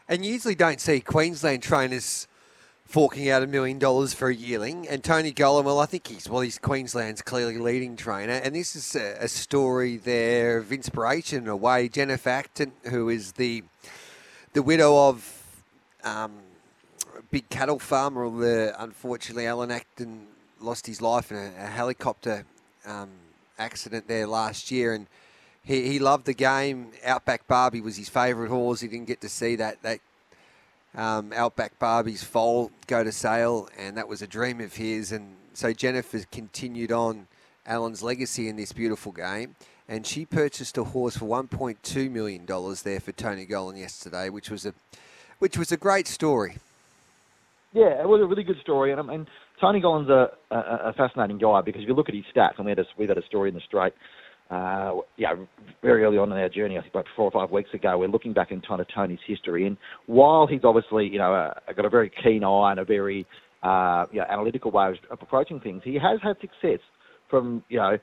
And 0.10 0.25
you 0.25 0.34
usually 0.34 0.56
don't 0.56 0.80
see 0.80 1.02
Queensland 1.02 1.64
trainers 1.64 2.28
forking 2.88 3.30
out 3.30 3.44
a 3.44 3.48
million 3.48 3.78
dollars 3.78 4.14
for 4.14 4.30
a 4.30 4.34
yearling. 4.34 4.88
And 4.88 5.04
Tony 5.04 5.34
Gollan, 5.34 5.66
well, 5.66 5.80
I 5.80 5.86
think 5.86 6.08
he's 6.08 6.30
well, 6.30 6.42
he's 6.42 6.58
Queensland's 6.58 7.22
clearly 7.22 7.58
leading 7.58 7.98
trainer, 7.98 8.34
and 8.34 8.56
this 8.56 8.75
is 8.75 8.96
a, 8.96 9.18
a 9.25 9.28
story 9.28 9.98
there 9.98 10.58
of 10.58 10.72
inspiration 10.72 11.44
in 11.44 11.50
a 11.50 11.56
way. 11.56 11.90
Jennifer 11.90 12.30
Acton, 12.30 12.72
who 12.90 13.10
is 13.10 13.34
the 13.34 13.64
the 14.54 14.64
widow 14.64 15.10
of 15.10 15.44
um, 16.04 16.31
big 17.31 17.50
cattle 17.50 17.79
farmer, 17.79 18.25
or 18.25 18.39
the 18.39 18.75
unfortunately 18.81 19.47
Alan 19.47 19.71
Acton 19.71 20.27
lost 20.59 20.88
his 20.88 21.01
life 21.01 21.31
in 21.31 21.38
a, 21.38 21.51
a 21.59 21.68
helicopter 21.68 22.45
um, 22.85 23.09
accident 23.59 24.07
there 24.07 24.27
last 24.27 24.71
year, 24.71 24.94
and 24.94 25.07
he, 25.63 25.88
he 25.88 26.00
loved 26.00 26.25
the 26.25 26.33
game. 26.33 26.91
Outback 27.06 27.47
Barbie 27.47 27.81
was 27.81 27.97
his 27.97 28.09
favourite 28.09 28.50
horse. 28.50 28.81
He 28.81 28.88
didn't 28.88 29.07
get 29.07 29.21
to 29.21 29.29
see 29.29 29.56
that 29.57 29.81
that 29.81 30.00
um, 30.95 31.31
Outback 31.33 31.77
Barbie's 31.79 32.24
foal 32.24 32.71
go 32.88 33.03
to 33.03 33.12
sale, 33.12 33.69
and 33.77 33.97
that 33.97 34.07
was 34.07 34.21
a 34.21 34.27
dream 34.27 34.62
of 34.62 34.75
his. 34.75 35.12
And 35.12 35.35
so 35.53 35.73
Jennifer 35.73 36.19
continued 36.31 36.91
on 36.91 37.27
Alan's 37.65 38.01
legacy 38.01 38.47
in 38.47 38.56
this 38.56 38.71
beautiful 38.71 39.12
game, 39.12 39.56
and 39.88 40.07
she 40.07 40.25
purchased 40.25 40.77
a 40.77 40.85
horse 40.85 41.18
for 41.18 41.25
1.2 41.25 42.09
million 42.09 42.45
dollars 42.45 42.81
there 42.83 43.00
for 43.00 43.12
Tony 43.12 43.45
Gollan 43.45 43.77
yesterday, 43.77 44.30
which 44.30 44.50
was 44.50 44.65
a 44.65 44.73
which 45.39 45.57
was 45.57 45.71
a 45.71 45.77
great 45.77 46.07
story. 46.07 46.57
Yeah, 47.77 48.01
it 48.01 48.07
was 48.07 48.21
a 48.24 48.25
really 48.25 48.44
good 48.44 48.57
story, 48.63 48.91
and, 48.91 49.09
and 49.09 49.27
Tony 49.62 49.79
Gollan's 49.79 50.09
a, 50.09 50.29
a, 50.50 50.89
a 50.89 50.94
fascinating 50.97 51.38
guy 51.38 51.62
because 51.62 51.83
if 51.83 51.88
you 51.88 51.94
look 51.94 52.09
at 52.09 52.15
his 52.15 52.24
stats, 52.35 52.57
and 52.57 52.65
we 52.65 52.71
had 52.71 52.79
a, 52.79 52.85
we 52.97 53.07
had 53.07 53.18
a 53.18 53.25
story 53.27 53.50
in 53.50 53.56
the 53.56 53.62
straight 53.68 53.94
uh, 54.50 54.94
yeah, 55.18 55.33
very 55.81 56.04
early 56.04 56.18
on 56.18 56.31
in 56.31 56.37
our 56.37 56.49
journey, 56.49 56.78
I 56.78 56.81
think 56.81 56.94
about 56.94 57.06
four 57.16 57.25
or 57.25 57.31
five 57.31 57.52
weeks 57.52 57.69
ago, 57.73 57.97
we're 57.97 58.07
looking 58.07 58.33
back 58.33 58.52
in 58.52 58.61
kind 58.61 58.80
of 58.80 58.87
Tony's 58.94 59.19
history. 59.28 59.68
And 59.68 59.78
while 60.06 60.47
he's 60.47 60.61
obviously, 60.63 61.06
you 61.06 61.18
know, 61.18 61.33
uh, 61.33 61.73
got 61.73 61.85
a 61.85 61.90
very 61.90 62.11
keen 62.23 62.44
eye 62.44 62.71
and 62.71 62.80
a 62.80 62.85
very 62.85 63.25
uh, 63.63 64.06
you 64.11 64.19
know, 64.19 64.25
analytical 64.30 64.71
way 64.71 64.94
of 65.11 65.19
approaching 65.21 65.59
things, 65.59 65.81
he 65.83 65.95
has 65.95 66.19
had 66.23 66.37
success 66.40 66.80
from, 67.30 67.63
you 67.68 67.78
know, 67.78 67.97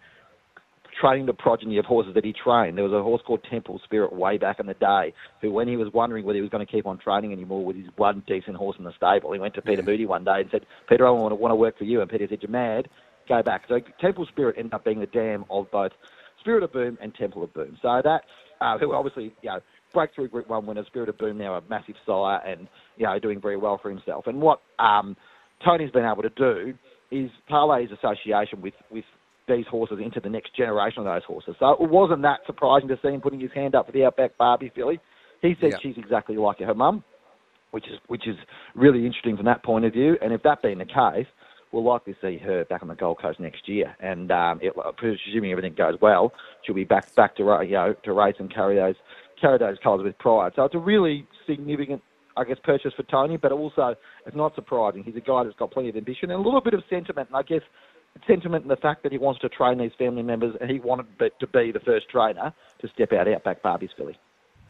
training 1.00 1.26
the 1.26 1.32
progeny 1.32 1.78
of 1.78 1.84
horses 1.84 2.14
that 2.14 2.24
he 2.24 2.32
trained. 2.32 2.76
There 2.76 2.84
was 2.84 2.92
a 2.92 3.02
horse 3.02 3.22
called 3.26 3.40
Temple 3.50 3.80
Spirit 3.84 4.12
way 4.12 4.38
back 4.38 4.60
in 4.60 4.66
the 4.66 4.74
day, 4.74 5.12
who 5.40 5.50
when 5.50 5.68
he 5.68 5.76
was 5.76 5.92
wondering 5.92 6.24
whether 6.24 6.36
he 6.36 6.42
was 6.42 6.50
going 6.50 6.64
to 6.64 6.70
keep 6.70 6.86
on 6.86 6.98
training 6.98 7.32
anymore 7.32 7.64
with 7.64 7.76
his 7.76 7.86
one 7.96 8.22
decent 8.26 8.56
horse 8.56 8.76
in 8.78 8.84
the 8.84 8.92
stable, 8.96 9.32
he 9.32 9.38
went 9.38 9.54
to 9.54 9.62
Peter 9.62 9.82
Moody 9.82 10.06
one 10.06 10.24
day 10.24 10.40
and 10.40 10.50
said, 10.50 10.66
Peter, 10.88 11.06
I 11.06 11.10
want 11.10 11.32
to, 11.32 11.36
want 11.36 11.52
to 11.52 11.56
work 11.56 11.78
for 11.78 11.84
you. 11.84 12.00
And 12.00 12.10
Peter 12.10 12.26
said, 12.28 12.38
you're 12.42 12.50
mad, 12.50 12.88
go 13.28 13.42
back. 13.42 13.62
So 13.68 13.80
Temple 14.00 14.26
Spirit 14.26 14.56
ended 14.58 14.74
up 14.74 14.84
being 14.84 15.00
the 15.00 15.06
dam 15.06 15.44
of 15.50 15.70
both 15.70 15.92
Spirit 16.40 16.62
of 16.62 16.72
Boom 16.72 16.98
and 17.00 17.14
Temple 17.14 17.42
of 17.42 17.52
Boom. 17.54 17.78
So 17.82 18.00
that's 18.04 18.24
uh, 18.60 18.78
who 18.78 18.94
obviously, 18.94 19.34
you 19.42 19.50
know, 19.50 19.60
breakthrough 19.92 20.28
Group 20.28 20.48
1 20.48 20.66
winner, 20.66 20.84
Spirit 20.86 21.08
of 21.08 21.18
Boom 21.18 21.38
now 21.38 21.54
a 21.54 21.62
massive 21.68 21.94
sire 22.06 22.40
and, 22.46 22.68
you 22.96 23.06
know, 23.06 23.18
doing 23.18 23.40
very 23.40 23.56
well 23.56 23.78
for 23.80 23.90
himself. 23.90 24.26
And 24.26 24.40
what 24.40 24.60
um, 24.78 25.16
Tony's 25.64 25.90
been 25.90 26.04
able 26.04 26.22
to 26.22 26.30
do 26.30 26.74
is 27.10 27.30
parlay 27.48 27.86
his 27.86 27.96
association 27.98 28.60
with, 28.60 28.74
with 28.90 29.04
these 29.48 29.66
horses 29.70 29.98
into 30.02 30.20
the 30.20 30.28
next 30.28 30.56
generation 30.56 31.00
of 31.00 31.04
those 31.04 31.24
horses. 31.24 31.54
So 31.58 31.72
it 31.72 31.90
wasn't 31.90 32.22
that 32.22 32.40
surprising 32.46 32.88
to 32.88 32.98
see 33.02 33.08
him 33.08 33.20
putting 33.20 33.40
his 33.40 33.52
hand 33.52 33.74
up 33.74 33.86
for 33.86 33.92
the 33.92 34.04
Outback 34.04 34.36
Barbie 34.38 34.72
filly. 34.74 35.00
He 35.42 35.54
said 35.60 35.72
yeah. 35.72 35.76
she's 35.82 35.96
exactly 35.98 36.36
like 36.36 36.58
her 36.60 36.74
mum, 36.74 37.04
which 37.70 37.86
is 37.86 37.98
which 38.06 38.26
is 38.26 38.36
really 38.74 39.04
interesting 39.04 39.36
from 39.36 39.46
that 39.46 39.62
point 39.62 39.84
of 39.84 39.92
view. 39.92 40.16
And 40.22 40.32
if 40.32 40.42
that 40.42 40.62
being 40.62 40.78
the 40.78 40.86
case, 40.86 41.26
we'll 41.74 41.84
likely 41.84 42.14
see 42.22 42.38
her 42.38 42.64
back 42.64 42.82
on 42.82 42.88
the 42.88 42.94
Gold 42.94 43.20
Coast 43.20 43.40
next 43.40 43.68
year. 43.68 43.94
And 44.00 44.30
um, 44.30 44.60
it, 44.62 44.72
presuming 44.96 45.50
everything 45.50 45.74
goes 45.74 45.96
well, 46.00 46.32
she'll 46.64 46.74
be 46.74 46.84
back 46.84 47.14
back 47.14 47.36
to 47.36 47.42
you 47.62 47.72
know 47.72 47.94
to 48.04 48.12
race 48.12 48.36
and 48.38 48.52
carry 48.52 48.76
those 48.76 48.94
carry 49.40 49.58
those 49.58 49.76
colours 49.82 50.04
with 50.04 50.16
pride. 50.18 50.52
So 50.56 50.64
it's 50.64 50.74
a 50.74 50.78
really 50.78 51.26
significant, 51.46 52.00
I 52.36 52.44
guess, 52.44 52.56
purchase 52.64 52.92
for 52.96 53.02
Tony. 53.02 53.36
But 53.36 53.52
also, 53.52 53.96
it's 54.26 54.36
not 54.36 54.54
surprising. 54.54 55.02
He's 55.02 55.16
a 55.16 55.20
guy 55.20 55.44
that's 55.44 55.56
got 55.56 55.72
plenty 55.72 55.90
of 55.90 55.96
ambition 55.96 56.30
and 56.30 56.40
a 56.40 56.42
little 56.42 56.62
bit 56.62 56.74
of 56.74 56.82
sentiment. 56.88 57.28
And 57.28 57.36
I 57.36 57.42
guess 57.42 57.62
sentiment 58.26 58.62
in 58.62 58.68
the 58.68 58.76
fact 58.76 59.02
that 59.02 59.12
he 59.12 59.18
wants 59.18 59.40
to 59.40 59.48
train 59.48 59.78
these 59.78 59.92
family 59.98 60.22
members, 60.22 60.54
and 60.60 60.70
he 60.70 60.78
wanted 60.80 61.06
to 61.40 61.46
be 61.46 61.72
the 61.72 61.80
first 61.80 62.08
trainer 62.08 62.52
to 62.80 62.88
step 62.88 63.12
out 63.12 63.28
Outback 63.28 63.62
Barbie's 63.62 63.90
filly. 63.96 64.18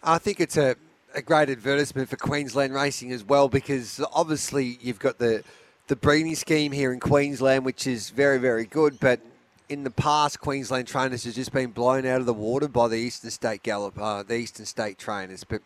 I 0.03 0.19
think 0.19 0.41
it's 0.41 0.57
a, 0.57 0.77
a 1.15 1.23
great 1.23 1.49
advertisement 1.49 2.09
for 2.09 2.17
Queensland 2.17 2.75
racing 2.75 3.13
as 3.13 3.25
well 3.25 3.49
because 3.49 4.01
obviously 4.13 4.79
you've 4.81 4.99
got 4.99 5.19
the 5.19 5.43
the 5.87 5.97
breeding 5.97 6.35
scheme 6.35 6.73
here 6.73 6.93
in 6.93 7.01
Queensland, 7.01 7.65
which 7.65 7.87
is 7.87 8.11
very, 8.11 8.39
very 8.39 8.65
good. 8.65 8.99
But 9.01 9.21
in 9.69 9.85
the 9.85 9.91
past, 9.91 10.41
Queensland 10.41 10.89
trainers 10.89 11.25
have 11.25 11.35
just 11.35 11.53
been 11.53 11.71
blown 11.71 12.07
out 12.07 12.21
of 12.21 12.27
the 12.27 12.35
water 12.35 12.69
by 12.69 12.89
the 12.89 12.97
Eastern 12.97 13.31
State 13.31 13.63
Gallop, 13.63 13.99
uh, 13.99 14.23
the 14.23 14.37
Eastern 14.37 14.67
State 14.67 14.99
trainers. 14.99 15.45
But 15.45 15.61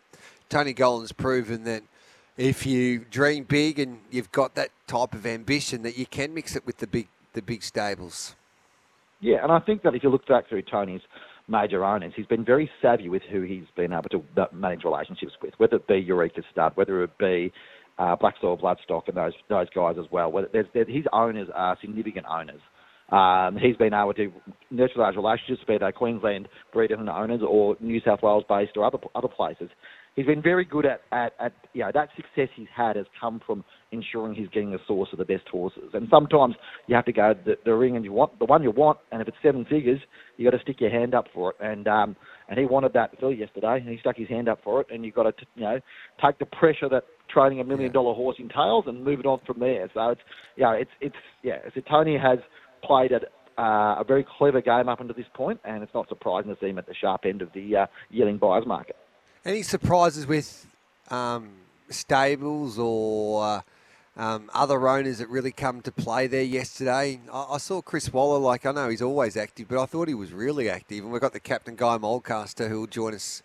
Tony 0.49 0.73
Gollan's 0.73 1.11
proven 1.11 1.63
that 1.65 1.83
if 2.37 2.65
you 2.65 3.05
dream 3.11 3.43
big 3.43 3.79
and 3.79 3.99
you've 4.11 4.31
got 4.31 4.55
that 4.55 4.69
type 4.87 5.13
of 5.13 5.25
ambition, 5.25 5.83
that 5.83 5.97
you 5.97 6.05
can 6.05 6.33
mix 6.33 6.55
it 6.55 6.65
with 6.65 6.77
the 6.77 6.87
big 6.87 7.07
the 7.33 7.41
big 7.41 7.63
stables. 7.63 8.35
Yeah, 9.21 9.43
and 9.43 9.51
I 9.51 9.59
think 9.59 9.83
that 9.83 9.95
if 9.95 10.03
you 10.03 10.09
look 10.09 10.25
back 10.27 10.47
through 10.47 10.63
Tony's 10.63 11.01
major 11.47 11.83
owners, 11.83 12.13
he's 12.15 12.25
been 12.25 12.45
very 12.45 12.69
savvy 12.81 13.09
with 13.09 13.23
who 13.29 13.41
he's 13.41 13.65
been 13.75 13.91
able 13.91 14.09
to 14.09 14.23
manage 14.53 14.83
relationships 14.83 15.33
with, 15.41 15.53
whether 15.57 15.75
it 15.77 15.87
be 15.87 15.97
Eureka 15.97 16.41
Stud, 16.51 16.73
whether 16.75 17.03
it 17.03 17.17
be 17.17 17.51
uh, 17.97 18.15
Black 18.15 18.35
Soil 18.39 18.57
Bloodstock 18.57 19.07
and 19.07 19.17
those 19.17 19.33
those 19.49 19.67
guys 19.75 19.95
as 19.99 20.05
well. 20.11 20.31
Whether 20.31 20.47
there's, 20.53 20.67
there's, 20.73 20.87
his 20.87 21.05
owners 21.11 21.49
are 21.53 21.77
significant 21.81 22.25
owners. 22.29 22.61
Um, 23.11 23.57
he's 23.59 23.75
been 23.75 23.93
able 23.93 24.13
to 24.13 24.31
nurture 24.69 24.93
those 24.97 25.15
relationships, 25.15 25.61
be 25.67 25.77
they 25.77 25.91
Queensland 25.91 26.47
breeders 26.71 26.99
and 26.99 27.09
owners 27.09 27.41
or 27.45 27.75
New 27.79 27.99
South 28.05 28.21
Wales 28.21 28.43
based 28.47 28.77
or 28.77 28.85
other 28.85 28.99
other 29.15 29.27
places 29.27 29.69
he's 30.15 30.25
been 30.25 30.41
very 30.41 30.65
good 30.65 30.85
at, 30.85 31.01
at, 31.11 31.33
at 31.39 31.53
you 31.73 31.83
know, 31.83 31.91
that 31.93 32.09
success 32.15 32.49
he's 32.55 32.67
had 32.75 32.95
has 32.95 33.05
come 33.19 33.41
from 33.45 33.63
ensuring 33.91 34.35
he's 34.35 34.49
getting 34.49 34.71
the 34.71 34.79
source 34.87 35.09
of 35.11 35.17
the 35.17 35.25
best 35.25 35.47
horses. 35.49 35.89
And 35.93 36.07
sometimes 36.09 36.55
you 36.87 36.95
have 36.95 37.05
to 37.05 37.13
go 37.13 37.33
the, 37.45 37.55
the 37.65 37.73
ring 37.73 37.95
and 37.95 38.05
you 38.05 38.11
want 38.11 38.37
the 38.39 38.45
one 38.45 38.63
you 38.63 38.71
want, 38.71 38.99
and 39.11 39.21
if 39.21 39.27
it's 39.27 39.37
seven 39.41 39.65
figures, 39.65 39.99
you 40.37 40.49
got 40.49 40.55
to 40.57 40.63
stick 40.63 40.81
your 40.81 40.89
hand 40.91 41.15
up 41.15 41.25
for 41.33 41.51
it. 41.51 41.55
And 41.61 41.87
um, 41.87 42.15
and 42.49 42.57
he 42.57 42.65
wanted 42.65 42.93
that 42.93 43.17
filly 43.19 43.35
yesterday, 43.35 43.77
and 43.77 43.87
he 43.87 43.97
stuck 43.99 44.17
his 44.17 44.27
hand 44.27 44.49
up 44.49 44.59
for 44.63 44.81
it. 44.81 44.87
And 44.91 45.05
you've 45.05 45.15
got 45.15 45.23
to 45.23 45.33
you 45.55 45.63
know 45.63 45.79
take 46.23 46.39
the 46.39 46.45
pressure 46.45 46.89
that 46.89 47.03
training 47.31 47.59
a 47.59 47.63
million 47.63 47.91
dollar 47.91 48.13
horse 48.13 48.37
entails 48.39 48.85
and 48.87 49.03
move 49.03 49.19
it 49.19 49.25
on 49.25 49.39
from 49.45 49.59
there. 49.59 49.89
So 49.93 50.09
it's 50.09 50.21
yeah, 50.57 50.73
it's 50.73 50.91
it's 51.01 51.15
yeah. 51.43 51.57
So 51.73 51.81
Tony 51.89 52.17
has 52.17 52.39
played 52.83 53.11
at 53.11 53.23
uh, 53.57 53.99
a 53.99 54.03
very 54.07 54.25
clever 54.37 54.61
game 54.61 54.89
up 54.89 55.01
until 55.01 55.15
this 55.15 55.25
point, 55.33 55.59
and 55.63 55.83
it's 55.83 55.93
not 55.93 56.07
surprising 56.09 56.53
to 56.53 56.59
see 56.61 56.67
him 56.67 56.77
at 56.77 56.87
the 56.87 56.93
sharp 56.93 57.21
end 57.25 57.41
of 57.41 57.49
the 57.53 57.75
uh, 57.75 57.85
yearling 58.09 58.37
buyers 58.37 58.65
market. 58.65 58.95
Any 59.45 59.61
surprises 59.61 60.27
with 60.27 60.67
um, 61.09 61.51
stables 61.89 62.77
or 62.77 63.45
uh, 63.45 63.61
um, 64.17 64.51
other 64.53 64.85
owners 64.85 65.19
that 65.19 65.29
really 65.29 65.53
come 65.53 65.81
to 65.83 65.93
play 65.93 66.27
there 66.27 66.43
yesterday? 66.43 67.21
I, 67.31 67.45
I, 67.51 67.57
saw 67.57 67.81
Chris 67.81 68.11
Waller, 68.11 68.37
like 68.37 68.65
I 68.65 68.73
know 68.73 68.89
he's 68.89 69.01
always 69.01 69.37
active, 69.37 69.69
but 69.69 69.81
I 69.81 69.85
thought 69.85 70.09
he 70.09 70.13
was 70.13 70.33
really 70.33 70.69
active. 70.69 71.05
And 71.05 71.13
we've 71.13 71.21
got 71.21 71.31
the 71.31 71.39
captain 71.39 71.77
Guy 71.77 71.97
Mulcaster 71.97 72.67
who 72.67 72.81
will 72.81 72.87
join 72.87 73.15
us 73.15 73.41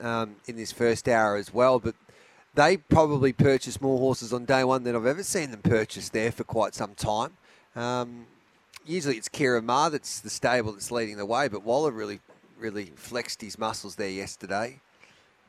um, 0.00 0.36
in 0.46 0.54
this 0.54 0.70
first 0.70 1.08
hour 1.08 1.34
as 1.34 1.52
well. 1.52 1.80
But 1.80 1.96
they 2.54 2.76
probably 2.76 3.32
purchased 3.32 3.82
more 3.82 3.98
horses 3.98 4.32
on 4.32 4.44
day 4.44 4.62
one 4.62 4.84
than 4.84 4.94
I've 4.94 5.06
ever 5.06 5.24
seen 5.24 5.50
them 5.50 5.60
purchase 5.60 6.08
there 6.08 6.30
for 6.30 6.44
quite 6.44 6.72
some 6.72 6.94
time. 6.94 7.32
Um, 7.74 8.26
usually 8.86 9.16
it's 9.16 9.28
Ciaron 9.28 9.64
Maher 9.64 9.90
that's 9.90 10.20
the 10.20 10.30
stable 10.30 10.70
that's 10.70 10.92
leading 10.92 11.16
the 11.16 11.26
way, 11.26 11.48
but 11.48 11.64
Waller 11.64 11.90
really, 11.90 12.20
really 12.56 12.92
flexed 12.94 13.42
his 13.42 13.58
muscles 13.58 13.96
there 13.96 14.08
yesterday. 14.08 14.78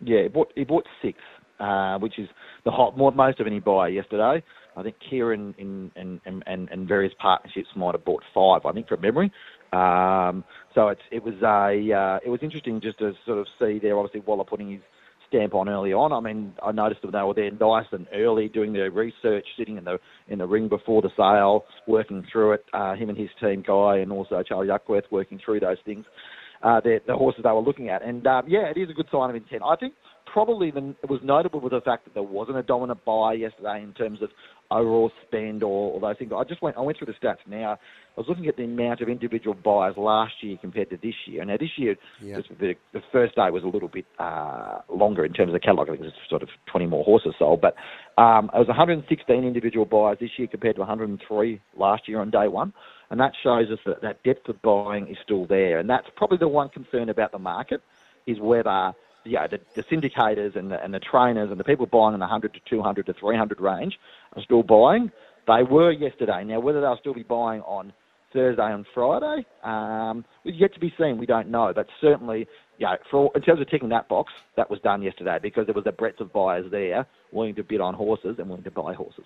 Yeah, 0.01 0.23
he 0.23 0.27
bought, 0.27 0.51
he 0.55 0.63
bought 0.63 0.85
six, 1.01 1.17
uh, 1.59 1.97
which 1.99 2.19
is 2.19 2.27
the 2.65 2.71
hot, 2.71 2.97
most 2.97 3.39
of 3.39 3.47
any 3.47 3.59
buyer 3.59 3.89
yesterday. 3.89 4.43
I 4.75 4.83
think 4.83 4.95
Ciaron 5.11 5.55
in, 5.57 5.91
in, 5.95 6.21
in, 6.25 6.43
in, 6.45 6.69
in 6.71 6.87
various 6.87 7.13
partnerships 7.19 7.69
might 7.75 7.95
have 7.95 8.05
bought 8.05 8.23
five, 8.33 8.61
I 8.65 8.73
think, 8.73 8.87
from 8.87 9.01
memory. 9.01 9.31
Um, 9.73 10.43
so 10.75 10.89
it's, 10.89 11.01
it 11.11 11.23
was 11.23 11.33
a 11.41 11.93
uh, 11.93 12.19
it 12.23 12.29
was 12.29 12.39
interesting 12.41 12.79
just 12.79 12.99
to 12.99 13.13
sort 13.25 13.39
of 13.39 13.47
see 13.59 13.79
there. 13.79 13.97
Obviously, 13.97 14.21
Waller 14.21 14.43
putting 14.43 14.71
his 14.71 14.81
stamp 15.27 15.55
on 15.55 15.67
early 15.67 15.91
on. 15.91 16.13
I 16.13 16.19
mean, 16.19 16.53
I 16.63 16.71
noticed 16.71 17.01
that 17.01 17.11
they 17.11 17.21
were 17.21 17.33
there 17.33 17.51
nice 17.51 17.87
and 17.91 18.07
early, 18.13 18.47
doing 18.47 18.71
their 18.71 18.91
research, 18.91 19.45
sitting 19.57 19.77
in 19.77 19.83
the 19.83 19.99
in 20.27 20.39
the 20.39 20.47
ring 20.47 20.69
before 20.69 21.01
the 21.01 21.09
sale, 21.17 21.65
working 21.87 22.25
through 22.31 22.53
it. 22.53 22.65
Uh, 22.71 22.95
him 22.95 23.09
and 23.09 23.17
his 23.17 23.29
team, 23.41 23.63
Guy, 23.65 23.97
and 23.97 24.11
also 24.11 24.41
Charlie 24.43 24.67
Duckworth, 24.67 25.05
working 25.11 25.39
through 25.43 25.59
those 25.59 25.77
things 25.85 26.05
uh, 26.63 26.79
the, 26.81 26.99
the 27.07 27.15
horses 27.15 27.41
they 27.43 27.51
were 27.51 27.61
looking 27.61 27.89
at. 27.89 28.03
And 28.03 28.25
um, 28.27 28.45
yeah, 28.47 28.69
it 28.73 28.77
is 28.77 28.89
a 28.89 28.93
good 28.93 29.07
sign 29.11 29.29
of 29.29 29.35
intent. 29.35 29.61
I 29.65 29.75
think 29.75 29.93
probably 30.31 30.71
the, 30.71 30.95
it 31.03 31.09
was 31.09 31.19
notable 31.23 31.59
with 31.59 31.71
the 31.71 31.81
fact 31.81 32.05
that 32.05 32.13
there 32.13 32.23
wasn't 32.23 32.57
a 32.57 32.63
dominant 32.63 33.03
buy 33.05 33.33
yesterday 33.33 33.81
in 33.81 33.93
terms 33.93 34.21
of 34.21 34.29
overall 34.69 35.09
spend 35.25 35.63
or, 35.63 35.93
or 35.93 35.99
those 35.99 36.17
things. 36.19 36.31
I 36.35 36.43
just 36.43 36.61
went 36.61 36.77
I 36.77 36.81
went 36.81 36.97
through 36.97 37.07
the 37.07 37.25
stats 37.25 37.37
now. 37.47 37.73
I 37.73 38.19
was 38.19 38.25
looking 38.27 38.47
at 38.47 38.57
the 38.57 38.63
amount 38.63 39.01
of 39.01 39.09
individual 39.09 39.55
buyers 39.55 39.95
last 39.97 40.33
year 40.41 40.57
compared 40.59 40.89
to 40.89 40.97
this 40.97 41.13
year. 41.25 41.45
Now 41.45 41.57
this 41.57 41.69
year, 41.77 41.95
yeah. 42.21 42.39
the, 42.59 42.73
the 42.93 43.01
first 43.11 43.35
day 43.35 43.49
was 43.49 43.63
a 43.63 43.67
little 43.67 43.87
bit 43.87 44.05
uh, 44.19 44.79
longer 44.93 45.23
in 45.25 45.33
terms 45.33 45.49
of 45.49 45.53
the 45.53 45.59
catalogue. 45.59 45.87
I 45.89 45.91
think 45.93 46.01
it 46.01 46.05
was 46.05 46.13
sort 46.29 46.43
of 46.43 46.49
20 46.71 46.87
more 46.87 47.03
horses 47.03 47.33
sold, 47.39 47.61
but 47.61 47.75
um, 48.21 48.51
it 48.53 48.59
was 48.59 48.67
116 48.67 49.43
individual 49.43 49.85
buyers 49.85 50.17
this 50.19 50.31
year 50.37 50.47
compared 50.47 50.75
to 50.75 50.81
103 50.81 51.61
last 51.77 52.07
year 52.07 52.19
on 52.19 52.29
day 52.29 52.47
one 52.47 52.73
and 53.09 53.19
that 53.19 53.33
shows 53.41 53.69
us 53.69 53.79
that 53.85 54.01
that 54.01 54.23
depth 54.23 54.49
of 54.49 54.61
buying 54.61 55.07
is 55.07 55.17
still 55.23 55.45
there. 55.45 55.79
And 55.79 55.89
that's 55.89 56.07
probably 56.15 56.37
the 56.37 56.47
one 56.47 56.69
concern 56.69 57.09
about 57.09 57.31
the 57.31 57.39
market 57.39 57.81
is 58.25 58.39
whether 58.39 58.93
yeah, 59.23 59.47
the, 59.47 59.59
the 59.75 59.83
syndicators 59.83 60.55
and 60.55 60.71
the, 60.71 60.81
and 60.83 60.93
the 60.93 60.99
trainers 60.99 61.51
and 61.51 61.59
the 61.59 61.63
people 61.63 61.85
buying 61.85 62.13
in 62.13 62.19
the 62.19 62.25
100 62.25 62.53
to 62.53 62.59
200 62.69 63.05
to 63.05 63.13
300 63.13 63.59
range 63.59 63.99
are 64.35 64.43
still 64.43 64.63
buying. 64.63 65.11
They 65.47 65.63
were 65.63 65.91
yesterday. 65.91 66.43
Now, 66.43 66.59
whether 66.59 66.81
they'll 66.81 66.97
still 66.97 67.13
be 67.13 67.23
buying 67.23 67.61
on 67.61 67.93
Thursday 68.33 68.71
and 68.71 68.85
Friday 68.93 69.45
um, 69.63 70.25
yet 70.43 70.73
to 70.73 70.79
be 70.79 70.93
seen. 70.99 71.17
We 71.17 71.25
don't 71.25 71.49
know. 71.49 71.71
But 71.73 71.87
certainly, 72.01 72.47
yeah, 72.77 72.95
for, 73.09 73.31
in 73.35 73.41
terms 73.41 73.61
of 73.61 73.69
ticking 73.69 73.89
that 73.89 74.07
box, 74.07 74.33
that 74.55 74.69
was 74.69 74.79
done 74.81 75.01
yesterday 75.01 75.39
because 75.41 75.65
there 75.65 75.73
was 75.73 75.85
a 75.87 75.91
breadth 75.91 76.19
of 76.19 76.33
buyers 76.33 76.69
there 76.71 77.05
willing 77.31 77.55
to 77.55 77.63
bid 77.63 77.81
on 77.81 77.93
horses 77.93 78.35
and 78.37 78.49
willing 78.49 78.63
to 78.63 78.71
buy 78.71 78.93
horses. 78.93 79.25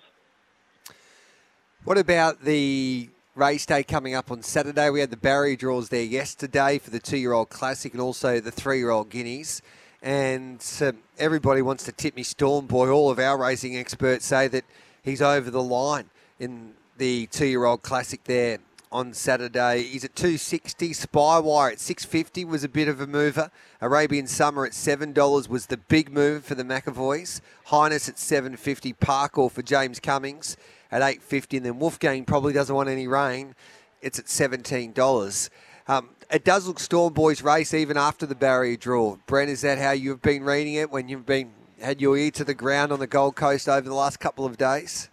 What 1.84 1.98
about 1.98 2.42
the 2.42 3.10
race 3.34 3.64
day 3.64 3.82
coming 3.82 4.14
up 4.14 4.30
on 4.30 4.42
Saturday. 4.42 4.90
We 4.90 5.00
had 5.00 5.10
the 5.10 5.16
barrier 5.16 5.56
draws 5.56 5.88
there 5.88 6.02
yesterday 6.02 6.78
for 6.78 6.90
the 6.90 6.98
two-year-old 6.98 7.48
classic 7.48 7.92
and 7.92 8.00
also 8.00 8.40
the 8.40 8.50
three-year-old 8.50 9.08
guineas. 9.08 9.62
And 10.02 10.62
uh, 10.82 10.92
everybody 11.18 11.62
wants 11.62 11.84
to 11.84 11.92
tip 11.92 12.14
me 12.14 12.24
Storm 12.24 12.66
Boy. 12.66 12.90
All 12.90 13.10
of 13.10 13.18
our 13.18 13.38
racing 13.38 13.76
experts 13.76 14.26
say 14.26 14.48
that 14.48 14.64
he's 15.02 15.22
over 15.22 15.50
the 15.50 15.62
line 15.62 16.10
in 16.38 16.74
the 16.98 17.26
two-year-old 17.28 17.82
classic 17.82 18.24
there 18.24 18.58
on 18.90 19.14
Saturday. 19.14 19.84
He's 19.84 20.04
at 20.04 20.14
260. 20.14 20.90
Spywire 20.92 21.72
at 21.72 21.80
650 21.80 22.44
was 22.44 22.64
a 22.64 22.68
bit 22.68 22.88
of 22.88 23.00
a 23.00 23.06
mover. 23.06 23.50
Arabian 23.80 24.26
Summer 24.26 24.66
at 24.66 24.72
$7 24.72 25.48
was 25.48 25.66
the 25.66 25.78
big 25.78 26.12
move 26.12 26.44
for 26.44 26.54
the 26.54 26.64
McEvoys. 26.64 27.40
Highness 27.66 28.10
at 28.10 28.18
750. 28.18 28.92
Parkour 28.94 29.50
for 29.50 29.62
James 29.62 30.00
Cummings 30.00 30.58
at 30.92 31.02
8.50 31.02 31.56
and 31.56 31.66
then 31.66 31.78
Wolfgang 31.80 32.24
probably 32.24 32.52
doesn't 32.52 32.74
want 32.74 32.88
any 32.88 33.08
rain. 33.08 33.56
It's 34.00 34.18
at 34.18 34.26
$17. 34.26 35.50
Um, 35.88 36.10
it 36.30 36.44
does 36.44 36.68
look 36.68 36.78
Storm 36.78 37.12
Boys 37.12 37.42
race 37.42 37.74
even 37.74 37.96
after 37.96 38.26
the 38.26 38.34
barrier 38.34 38.76
draw. 38.76 39.16
Bren, 39.26 39.48
is 39.48 39.62
that 39.62 39.78
how 39.78 39.90
you've 39.90 40.22
been 40.22 40.44
reading 40.44 40.74
it 40.74 40.90
when 40.90 41.08
you've 41.08 41.26
been 41.26 41.52
had 41.80 42.00
your 42.00 42.16
ear 42.16 42.30
to 42.30 42.44
the 42.44 42.54
ground 42.54 42.92
on 42.92 43.00
the 43.00 43.06
Gold 43.06 43.34
Coast 43.34 43.68
over 43.68 43.88
the 43.88 43.94
last 43.94 44.20
couple 44.20 44.46
of 44.46 44.56
days? 44.56 45.08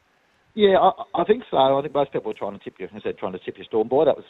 Yeah, 0.53 0.77
I, 0.77 1.21
I 1.21 1.23
think 1.23 1.43
so. 1.49 1.57
I 1.57 1.81
think 1.81 1.93
most 1.93 2.11
people 2.11 2.31
are 2.31 2.35
trying 2.35 2.57
to 2.57 2.63
tip 2.63 2.75
you. 2.79 2.87
I 2.93 2.99
said 3.01 3.17
trying 3.17 3.33
to 3.33 3.39
tip 3.39 3.57
your 3.57 3.65
Storm 3.65 3.87
Boy. 3.87 4.05
That 4.05 4.17
was 4.17 4.25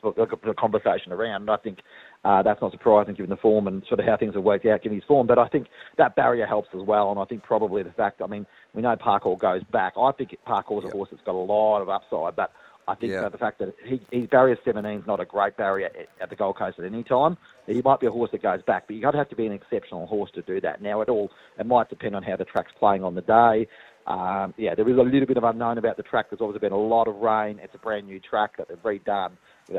the 0.46 0.54
conversation 0.54 1.12
around. 1.12 1.50
I 1.50 1.58
think 1.58 1.80
uh, 2.26 2.42
that's 2.42 2.62
not 2.62 2.72
surprising 2.72 3.16
given 3.16 3.30
the 3.30 3.38
form 3.38 3.68
and 3.68 3.84
sort 3.88 4.00
of 4.00 4.06
how 4.06 4.18
things 4.18 4.36
have 4.36 4.44
worked 4.44 4.66
out 4.66 4.82
given 4.82 4.98
his 4.98 5.06
form. 5.06 5.26
But 5.26 5.40
I 5.40 5.48
think 5.48 5.68
that 5.98 6.16
barrier 6.16 6.46
helps 6.46 6.70
as 6.74 6.82
well. 6.82 7.12
And 7.12 7.20
I 7.20 7.26
think 7.26 7.44
probably 7.44 7.82
the 7.84 7.92
fact, 7.92 8.22
I 8.22 8.28
mean, 8.28 8.46
we 8.74 8.82
know 8.82 8.96
Parkour 8.96 9.40
goes 9.40 9.64
back. 9.72 9.94
I 9.98 10.12
think 10.12 10.36
Parkour's 10.46 10.84
yep. 10.84 10.94
a 10.94 10.98
horse 10.98 11.10
that's 11.12 11.24
got 11.24 11.36
a 11.36 11.38
lot 11.38 11.82
of 11.82 11.90
upside, 11.90 12.36
but 12.36 12.52
I 12.90 12.96
think 12.96 13.12
yep. 13.12 13.32
the 13.32 13.38
fact 13.38 13.60
that 13.60 13.76
he, 13.86 14.02
his 14.12 14.28
barrier 14.28 14.58
17 14.66 15.00
is 15.00 15.08
not 15.08 15.20
a 15.20 15.26
great 15.26 15.56
barrier 15.56 15.86
at, 15.86 16.10
at, 16.20 16.30
the 16.32 16.36
Gold 16.36 16.58
Coast 16.58 16.80
at 16.80 16.86
any 16.86 17.04
time. 17.04 17.38
He 17.68 17.82
might 17.84 18.00
be 18.00 18.08
a 18.08 18.12
horse 18.12 18.32
that 18.32 18.42
goes 18.42 18.64
back, 18.64 18.88
but 18.88 18.96
you've 18.96 19.04
got 19.04 19.12
to 19.12 19.20
have 19.20 19.30
to 19.30 19.36
be 19.36 19.46
an 19.46 19.52
exceptional 19.52 20.08
horse 20.08 20.32
to 20.32 20.42
do 20.42 20.60
that. 20.62 20.82
Now, 20.82 21.02
it 21.02 21.08
all 21.08 21.30
it 21.60 21.68
might 21.68 21.90
depend 21.90 22.16
on 22.16 22.24
how 22.24 22.36
the 22.36 22.46
track's 22.46 22.72
playing 22.80 23.04
on 23.04 23.14
the 23.14 23.22
day. 23.22 23.68
Um, 24.10 24.56
yeah, 24.58 24.74
there 24.74 24.90
is 24.90 24.98
a 24.98 25.02
little 25.02 25.28
bit 25.28 25.38
of 25.38 25.44
unknown 25.44 25.78
about 25.78 25.96
the 25.96 26.04
track. 26.04 26.30
There's 26.30 26.42
obviously 26.42 26.68
been 26.68 26.74
a 26.74 26.82
lot 26.82 27.08
of 27.08 27.18
rain. 27.18 27.60
It's 27.62 27.76
a 27.76 27.78
brand 27.78 28.08
new 28.08 28.20
track 28.20 28.58
that 28.58 28.68
they've 28.68 28.82
redone. 28.82 29.34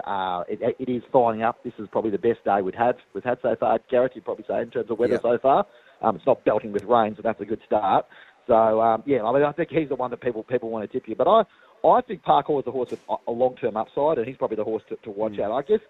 Uh, 0.04 0.44
it, 0.48 0.76
it 0.78 0.88
is 0.88 1.02
flying 1.10 1.42
up. 1.42 1.64
This 1.64 1.72
is 1.80 1.88
probably 1.90 2.12
the 2.12 2.18
best 2.18 2.44
day 2.44 2.62
we've 2.62 2.72
had 2.72 2.94
we've 3.12 3.24
had 3.24 3.38
so 3.42 3.56
far. 3.58 3.80
Gareth, 3.90 4.12
you'd 4.14 4.24
probably 4.24 4.44
say 4.46 4.62
in 4.62 4.70
terms 4.70 4.88
of 4.88 5.00
weather 5.00 5.14
yep. 5.14 5.22
so 5.22 5.38
far. 5.38 5.66
Um, 6.00 6.14
it's 6.14 6.26
not 6.26 6.44
belting 6.44 6.70
with 6.70 6.84
rain, 6.84 7.16
so 7.16 7.22
that's 7.22 7.40
a 7.40 7.44
good 7.44 7.60
start. 7.66 8.06
So 8.46 8.80
um, 8.80 9.02
yeah, 9.04 9.24
I 9.24 9.32
mean, 9.32 9.42
I 9.42 9.50
think 9.50 9.70
he's 9.70 9.88
the 9.88 9.96
one 9.96 10.12
that 10.12 10.20
people 10.20 10.44
people 10.44 10.70
want 10.70 10.88
to 10.88 10.92
tip 10.98 11.08
you. 11.08 11.16
But 11.16 11.26
I 11.26 11.42
I 11.86 12.00
think 12.02 12.22
Parkour 12.22 12.60
is 12.60 12.66
a 12.68 12.70
horse 12.70 12.90
with 12.90 13.00
a 13.26 13.32
long 13.32 13.56
term 13.56 13.76
upside, 13.76 14.18
and 14.18 14.28
he's 14.28 14.36
probably 14.36 14.56
the 14.56 14.64
horse 14.64 14.84
to, 14.90 14.96
to 14.96 15.10
watch 15.10 15.32
mm. 15.32 15.42
out. 15.42 15.52
I 15.52 15.62
guess 15.62 15.80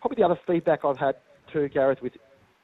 probably 0.00 0.16
the 0.16 0.24
other 0.24 0.40
feedback 0.46 0.86
I've 0.86 0.96
had 0.96 1.16
too, 1.52 1.68
Gareth, 1.68 2.00
with 2.00 2.14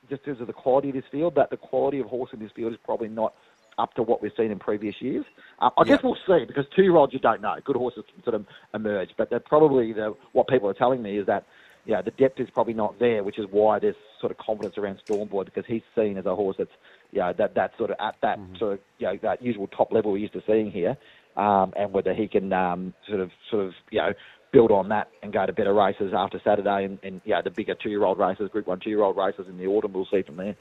just 0.08 0.24
because 0.24 0.40
of 0.40 0.46
the 0.46 0.52
quality 0.54 0.88
of 0.88 0.94
this 0.94 1.04
field, 1.10 1.34
that 1.34 1.50
the 1.50 1.56
quality 1.56 1.98
of 2.00 2.06
horse 2.06 2.30
in 2.32 2.38
this 2.38 2.52
field 2.52 2.72
is 2.72 2.78
probably 2.84 3.08
not 3.08 3.34
up 3.78 3.94
to 3.94 4.02
what 4.02 4.22
we've 4.22 4.32
seen 4.36 4.50
in 4.50 4.58
previous 4.58 4.94
years. 5.00 5.24
Um, 5.58 5.70
I 5.76 5.84
guess 5.84 6.02
we'll 6.02 6.16
see 6.26 6.44
because 6.46 6.64
two 6.74 6.82
year 6.82 6.96
olds 6.96 7.12
you 7.12 7.18
don't 7.18 7.40
know. 7.40 7.56
Good 7.64 7.76
horses 7.76 8.04
can 8.12 8.22
sort 8.24 8.34
of 8.34 8.46
emerge, 8.74 9.10
but 9.16 9.30
they're 9.30 9.40
probably 9.40 9.92
the, 9.92 10.14
what 10.32 10.48
people 10.48 10.68
are 10.68 10.74
telling 10.74 11.02
me 11.02 11.18
is 11.18 11.26
that 11.26 11.44
yeah, 11.86 12.02
the 12.02 12.10
depth 12.10 12.40
is 12.40 12.48
probably 12.50 12.74
not 12.74 12.98
there, 12.98 13.22
which 13.22 13.38
is 13.38 13.46
why 13.50 13.78
there's 13.78 13.94
sort 14.20 14.32
of 14.32 14.38
confidence 14.38 14.76
around 14.76 15.00
Stormboy 15.06 15.44
because 15.44 15.64
he's 15.66 15.82
seen 15.94 16.18
as 16.18 16.26
a 16.26 16.34
horse 16.34 16.56
that's, 16.58 16.70
you 17.12 17.20
know, 17.20 17.32
that, 17.38 17.54
that 17.54 17.72
sort 17.78 17.90
of 17.90 17.96
at 18.00 18.16
that 18.22 18.38
mm-hmm. 18.38 18.56
sort 18.56 18.72
of, 18.74 18.78
you 18.98 19.06
know, 19.06 19.18
that 19.22 19.40
usual 19.40 19.68
top 19.68 19.92
level 19.92 20.10
we're 20.12 20.18
used 20.18 20.32
to 20.32 20.42
seeing 20.46 20.70
here, 20.70 20.96
um, 21.36 21.72
and 21.76 21.92
whether 21.92 22.12
he 22.12 22.26
can 22.26 22.52
um, 22.52 22.92
sort 23.08 23.20
of, 23.20 23.30
sort 23.50 23.66
of, 23.66 23.72
you 23.90 24.00
know, 24.00 24.12
build 24.52 24.72
on 24.72 24.88
that 24.88 25.08
and 25.22 25.32
go 25.32 25.46
to 25.46 25.52
better 25.52 25.74
races 25.74 26.12
after 26.14 26.40
Saturday 26.42 26.84
and, 26.84 26.98
and 27.02 27.20
yeah, 27.24 27.40
the 27.40 27.50
bigger 27.50 27.74
two-year-old 27.74 28.18
races, 28.18 28.50
Group 28.50 28.66
One 28.66 28.80
two-year-old 28.80 29.16
races 29.16 29.46
in 29.48 29.56
the 29.56 29.66
autumn, 29.66 29.92
we'll 29.92 30.08
see 30.10 30.22
from 30.22 30.36
there. 30.36 30.56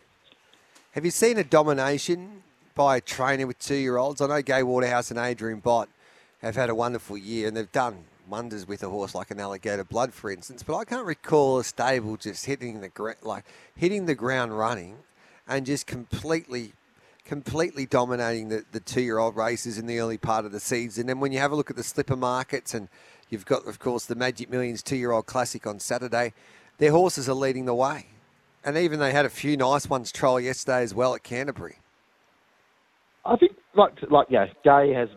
Have 0.92 1.06
you 1.06 1.12
seen 1.12 1.38
a 1.38 1.44
domination 1.44 2.44
by 2.76 3.00
training 3.00 3.48
with 3.48 3.58
two-year-olds. 3.60 4.22
I 4.22 4.28
know 4.28 4.42
Gai 4.42 4.62
Waterhouse 4.62 5.10
and 5.10 5.20
Adrian 5.20 5.60
Bott 5.62 5.90
have 6.42 6.56
had 6.56 6.70
a 6.70 6.76
wonderful 6.76 7.18
year, 7.18 7.48
and 7.48 7.56
they've 7.56 7.72
done 7.72 8.04
wonders 8.28 8.68
with 8.68 8.84
a 8.84 8.90
horse 8.90 9.16
like 9.16 9.32
an 9.32 9.40
alligator 9.40 9.86
blood, 9.86 10.14
for 10.14 10.30
instance. 10.30 10.62
But 10.62 10.78
I 10.78 10.84
can't 10.84 11.06
recall 11.06 11.60
a 11.60 11.64
stable 11.64 12.18
just 12.18 12.46
hitting 12.46 12.82
the 12.82 12.90
gr- 12.90 13.12
like 13.22 13.46
hitting 13.76 14.06
the 14.06 14.16
ground 14.16 14.58
running, 14.58 14.98
and 15.48 15.66
just 15.66 15.88
completely, 15.88 16.74
completely 17.24 17.86
dominating 17.86 18.50
the, 18.50 18.66
the 18.72 18.82
two-year-old 18.82 19.36
races 19.36 19.78
in 19.78 19.88
the 19.88 20.00
early 20.00 20.18
part 20.18 20.44
of 20.44 20.52
the 20.52 20.60
season. 20.60 21.02
And 21.02 21.10
then 21.10 21.20
when 21.20 21.32
you 21.32 21.40
have 21.40 21.52
a 21.52 21.56
look 21.56 21.70
at 21.70 21.78
the 21.78 21.84
slipper 21.84 22.18
markets, 22.18 22.74
and 22.74 22.90
you've 23.30 23.46
got, 23.46 23.66
of 23.68 23.80
course, 23.80 24.06
the 24.06 24.16
Magic 24.16 24.50
Millions 24.50 24.84
two-year-old 24.84 25.28
classic 25.28 25.66
on 25.66 25.80
Saturday, 25.80 26.34
their 26.78 26.92
horses 26.92 27.30
are 27.30 27.34
leading 27.34 27.66
the 27.66 27.76
way. 27.76 28.08
And 28.66 28.76
even 28.76 29.00
they 29.00 29.12
had 29.12 29.26
a 29.26 29.30
few 29.30 29.56
nice 29.56 29.88
ones 29.88 30.12
trial 30.12 30.40
yesterday 30.40 30.82
as 30.82 30.94
well 30.94 31.16
at 31.16 31.24
Canterbury. 31.24 31.78
I 33.26 33.36
think, 33.38 33.54
like, 33.76 33.94
like 34.10 34.28
yeah, 34.30 34.46
Gai 34.64 34.88
has 34.90 35.10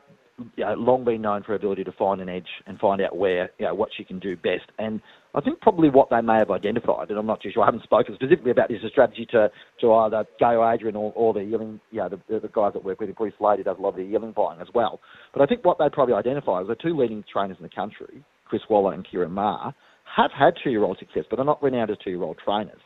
you 0.56 0.64
know, 0.64 0.74
long 0.74 1.04
been 1.04 1.20
known 1.22 1.42
for 1.42 1.48
her 1.48 1.54
ability 1.56 1.84
to 1.84 1.92
find 1.92 2.20
an 2.20 2.28
edge 2.28 2.46
and 2.66 2.78
find 2.78 3.00
out 3.00 3.16
where, 3.16 3.50
you 3.58 3.66
know, 3.66 3.74
what 3.74 3.90
she 3.96 4.04
can 4.04 4.18
do 4.18 4.36
best. 4.36 4.70
And 4.78 5.00
I 5.34 5.40
think 5.40 5.60
probably 5.60 5.90
what 5.90 6.10
they 6.10 6.20
may 6.20 6.36
have 6.36 6.50
identified, 6.50 7.10
and 7.10 7.18
I'm 7.18 7.26
not 7.26 7.42
too 7.42 7.50
sure, 7.52 7.62
I 7.62 7.66
haven't 7.66 7.82
spoken 7.82 8.14
specifically 8.14 8.52
about 8.52 8.68
this, 8.68 8.78
a 8.84 8.88
strategy 8.88 9.26
to, 9.32 9.50
to 9.80 9.92
either 9.92 10.24
Gai 10.38 10.54
or 10.54 10.72
Adrian 10.72 10.96
or, 10.96 11.12
or 11.14 11.34
the 11.34 11.40
yearling, 11.40 11.80
you 11.90 11.98
know, 11.98 12.08
the, 12.08 12.40
the 12.40 12.48
guys 12.48 12.72
that 12.74 12.84
work 12.84 13.00
with 13.00 13.08
him, 13.08 13.16
Bruce 13.18 13.34
Lady 13.40 13.62
does 13.62 13.76
a 13.78 13.82
lot 13.82 13.90
of 13.90 13.96
the 13.96 14.04
yearling 14.04 14.32
buying 14.32 14.60
as 14.60 14.68
well. 14.74 15.00
But 15.34 15.42
I 15.42 15.46
think 15.46 15.64
what 15.64 15.78
they 15.78 15.88
probably 15.92 16.14
identified 16.14 16.62
is 16.62 16.68
the 16.68 16.76
two 16.76 16.96
leading 16.96 17.24
trainers 17.30 17.56
in 17.58 17.64
the 17.64 17.70
country, 17.70 18.24
Chris 18.46 18.62
Waller 18.70 18.94
and 18.94 19.06
Ciaron 19.06 19.30
Maher, 19.30 19.74
have 20.16 20.30
had 20.30 20.54
two-year-old 20.62 20.98
success, 20.98 21.24
but 21.28 21.36
they're 21.36 21.44
not 21.44 21.62
renowned 21.62 21.90
as 21.90 21.98
two-year-old 22.02 22.38
trainers. 22.42 22.80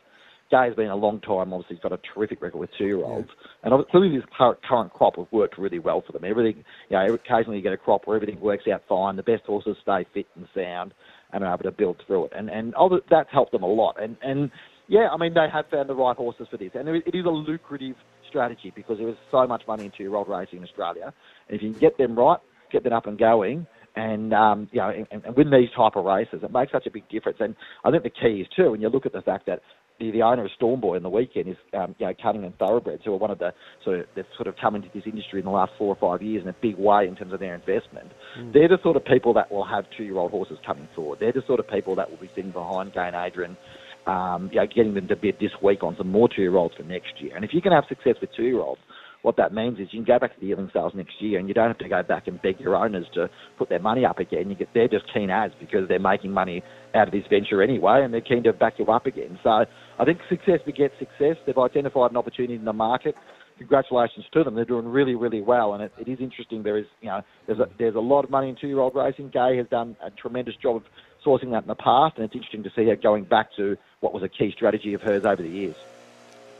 Gai's 0.53 0.75
been 0.75 0.89
a 0.91 0.95
long 0.95 1.19
time. 1.19 1.51
Obviously, 1.51 1.77
he's 1.77 1.81
got 1.81 1.93
a 1.93 1.99
terrific 2.13 2.39
record 2.39 2.59
with 2.59 2.69
two-year-olds, 2.77 3.27
yeah. 3.27 3.73
and 3.73 3.87
clearly 3.87 4.15
this 4.15 4.25
current, 4.37 4.59
current 4.63 4.93
crop 4.93 5.15
has 5.15 5.25
worked 5.31 5.57
really 5.57 5.79
well 5.79 6.03
for 6.05 6.11
them. 6.11 6.23
Everything, 6.23 6.63
you 6.89 6.95
know, 6.95 7.15
occasionally 7.15 7.57
you 7.57 7.63
get 7.63 7.73
a 7.73 7.77
crop 7.77 8.05
where 8.05 8.15
everything 8.15 8.39
works 8.39 8.65
out 8.71 8.83
fine. 8.87 9.15
The 9.15 9.23
best 9.23 9.45
horses 9.47 9.77
stay 9.81 10.05
fit 10.13 10.27
and 10.35 10.47
sound, 10.53 10.93
and 11.31 11.43
are 11.43 11.55
able 11.55 11.63
to 11.63 11.71
build 11.71 12.03
through 12.05 12.25
it, 12.25 12.33
and 12.35 12.51
and 12.51 12.75
that's 13.09 13.31
helped 13.31 13.51
them 13.51 13.63
a 13.63 13.67
lot. 13.67 13.95
And 13.99 14.15
and 14.21 14.51
yeah, 14.87 15.09
I 15.11 15.17
mean 15.17 15.33
they 15.33 15.47
have 15.51 15.65
found 15.71 15.89
the 15.89 15.95
right 15.95 16.15
horses 16.15 16.47
for 16.51 16.57
this, 16.57 16.69
and 16.75 16.87
it 16.87 17.15
is 17.15 17.25
a 17.25 17.29
lucrative 17.29 17.95
strategy 18.29 18.71
because 18.75 18.99
there 18.99 19.09
is 19.09 19.15
so 19.31 19.47
much 19.47 19.63
money 19.67 19.85
in 19.85 19.91
two-year-old 19.91 20.29
racing 20.29 20.59
in 20.59 20.65
Australia, 20.65 21.11
and 21.47 21.55
if 21.55 21.63
you 21.63 21.71
can 21.71 21.79
get 21.79 21.97
them 21.97 22.15
right, 22.15 22.39
get 22.71 22.83
them 22.83 22.93
up 22.93 23.07
and 23.07 23.17
going, 23.17 23.65
and 23.95 24.33
um, 24.33 24.69
you 24.71 24.79
know, 24.79 24.89
and, 24.89 25.23
and 25.25 25.35
win 25.35 25.49
these 25.49 25.69
type 25.75 25.95
of 25.95 26.05
races. 26.05 26.41
It 26.43 26.51
makes 26.51 26.71
such 26.71 26.85
a 26.85 26.91
big 26.91 27.07
difference. 27.09 27.37
And 27.39 27.55
I 27.83 27.91
think 27.91 28.03
the 28.03 28.09
key 28.09 28.41
is 28.41 28.47
too, 28.55 28.71
when 28.71 28.81
you 28.81 28.89
look 28.89 29.05
at 29.05 29.13
the 29.13 29.21
fact 29.21 29.45
that 29.47 29.61
the, 29.99 30.11
the 30.11 30.21
owner 30.21 30.45
of 30.45 30.51
Stormboy 30.59 30.97
in 30.97 31.03
the 31.03 31.09
weekend 31.09 31.47
is 31.47 31.57
um, 31.73 31.95
you 31.97 32.05
know 32.05 32.13
Cunningham 32.21 32.53
Thoroughbreds, 32.59 33.03
who 33.05 33.13
are 33.13 33.17
one 33.17 33.31
of 33.31 33.39
the 33.39 33.53
sort 33.83 33.99
of 33.99 34.05
they've 34.15 34.25
sort 34.35 34.47
of 34.47 34.55
come 34.61 34.75
into 34.75 34.89
this 34.93 35.03
industry 35.05 35.39
in 35.39 35.45
the 35.45 35.51
last 35.51 35.71
four 35.77 35.87
or 35.87 35.95
five 35.95 36.25
years 36.25 36.43
in 36.43 36.49
a 36.49 36.55
big 36.61 36.77
way 36.77 37.07
in 37.07 37.15
terms 37.15 37.33
of 37.33 37.39
their 37.39 37.55
investment. 37.55 38.11
Mm. 38.39 38.53
They're 38.53 38.67
the 38.67 38.79
sort 38.83 38.97
of 38.97 39.05
people 39.05 39.33
that 39.33 39.51
will 39.51 39.65
have 39.65 39.85
two-year-old 39.97 40.31
horses 40.31 40.57
coming 40.65 40.87
forward. 40.95 41.19
They're 41.19 41.31
the 41.31 41.43
sort 41.47 41.59
of 41.59 41.67
people 41.67 41.95
that 41.95 42.09
will 42.09 42.17
be 42.17 42.29
sitting 42.35 42.51
behind 42.51 42.93
Gai 42.93 43.07
and 43.07 43.15
Adrian. 43.15 43.57
Um, 44.05 44.49
you 44.51 44.59
know, 44.59 44.67
getting 44.67 44.95
them 44.95 45.07
to 45.07 45.15
bid 45.15 45.37
this 45.39 45.51
week 45.61 45.81
on 45.81 45.95
some 45.97 46.09
more 46.11 46.27
two-year-olds 46.27 46.75
for 46.75 46.83
next 46.83 47.21
year. 47.21 47.37
And 47.37 47.45
if 47.45 47.53
you 47.53 47.61
can 47.61 47.71
have 47.71 47.85
success 47.87 48.15
with 48.19 48.31
two-year-olds, 48.35 48.81
what 49.23 49.37
that 49.37 49.53
means 49.53 49.79
is 49.79 49.87
you 49.91 50.03
can 50.03 50.05
go 50.05 50.19
back 50.19 50.35
to 50.35 50.39
the 50.39 50.47
yearling 50.47 50.69
sales 50.73 50.91
next 50.93 51.13
year 51.19 51.39
and 51.39 51.47
you 51.47 51.53
don't 51.53 51.69
have 51.69 51.77
to 51.79 51.89
go 51.89 52.03
back 52.03 52.27
and 52.27 52.41
beg 52.41 52.59
your 52.59 52.75
owners 52.75 53.05
to 53.13 53.29
put 53.57 53.69
their 53.69 53.79
money 53.79 54.05
up 54.05 54.19
again. 54.19 54.49
You 54.49 54.55
get 54.55 54.67
they're 54.73 54.89
just 54.89 55.05
keen 55.13 55.29
as 55.29 55.51
because 55.59 55.87
they're 55.87 55.97
making 55.97 56.31
money 56.31 56.61
out 56.93 57.07
of 57.07 57.13
this 57.13 57.23
venture 57.29 57.63
anyway 57.63 58.01
and 58.03 58.13
they're 58.13 58.21
keen 58.21 58.43
to 58.43 58.53
back 58.53 58.73
you 58.77 58.85
up 58.87 59.05
again. 59.05 59.39
So 59.41 59.65
I 60.03 60.05
think 60.05 60.19
success 60.27 60.59
begets 60.65 60.93
success. 60.99 61.37
They've 61.45 61.57
identified 61.57 62.11
an 62.11 62.17
opportunity 62.17 62.55
in 62.55 62.65
the 62.65 62.73
market. 62.73 63.15
Congratulations 63.57 64.25
to 64.33 64.43
them. 64.43 64.53
They're 64.53 64.65
doing 64.65 64.85
really, 64.85 65.15
really 65.15 65.39
well, 65.39 65.73
and 65.73 65.81
it, 65.81 65.93
it 65.97 66.09
is 66.09 66.19
interesting. 66.19 66.61
There 66.61 66.77
is, 66.77 66.87
you 66.99 67.07
know, 67.07 67.21
there's 67.47 67.59
a, 67.59 67.69
there's 67.77 67.95
a 67.95 68.01
lot 68.01 68.25
of 68.25 68.29
money 68.29 68.49
in 68.49 68.57
two-year-old 68.59 68.95
racing. 68.95 69.29
Gai 69.29 69.55
has 69.55 69.67
done 69.69 69.95
a 70.03 70.11
tremendous 70.11 70.55
job 70.57 70.75
of 70.75 70.83
sourcing 71.25 71.51
that 71.51 71.63
in 71.63 71.69
the 71.69 71.75
past, 71.75 72.17
and 72.17 72.25
it's 72.25 72.35
interesting 72.35 72.63
to 72.63 72.71
see 72.75 72.85
her 72.87 72.97
going 72.97 73.23
back 73.23 73.55
to 73.55 73.77
what 74.01 74.13
was 74.13 74.23
a 74.23 74.27
key 74.27 74.51
strategy 74.51 74.93
of 74.93 75.01
hers 75.01 75.23
over 75.23 75.41
the 75.41 75.47
years 75.47 75.75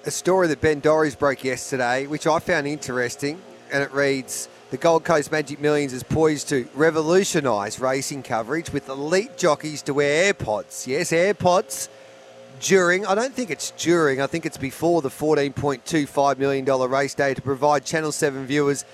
a 0.05 0.11
story 0.11 0.47
that 0.47 0.59
Ben 0.59 0.81
Dorries 0.81 1.17
broke 1.17 1.45
yesterday, 1.45 2.07
which 2.07 2.27
I 2.27 2.39
found 2.39 2.67
interesting, 2.67 3.41
and 3.71 3.81
it 3.81 3.91
reads 3.93 4.49
The 4.69 4.77
Gold 4.77 5.05
Coast 5.05 5.31
Magic 5.31 5.61
Millions 5.61 5.93
is 5.93 6.03
poised 6.03 6.49
to 6.49 6.67
revolutionise 6.75 7.79
racing 7.79 8.23
coverage 8.23 8.71
with 8.73 8.89
elite 8.89 9.37
jockeys 9.37 9.81
to 9.83 9.93
wear 9.93 10.33
AirPods. 10.33 10.87
Yes, 10.87 11.11
AirPods 11.11 11.87
during, 12.59 13.05
I 13.05 13.15
don't 13.15 13.33
think 13.33 13.49
it's 13.49 13.71
during, 13.71 14.21
I 14.21 14.27
think 14.27 14.45
it's 14.45 14.57
before 14.57 15.01
the 15.01 15.09
$14.25 15.09 16.37
million 16.37 16.65
race 16.65 17.13
day 17.13 17.33
to 17.33 17.41
provide 17.41 17.85
Channel 17.85 18.11
7 18.11 18.45
viewers 18.45 18.85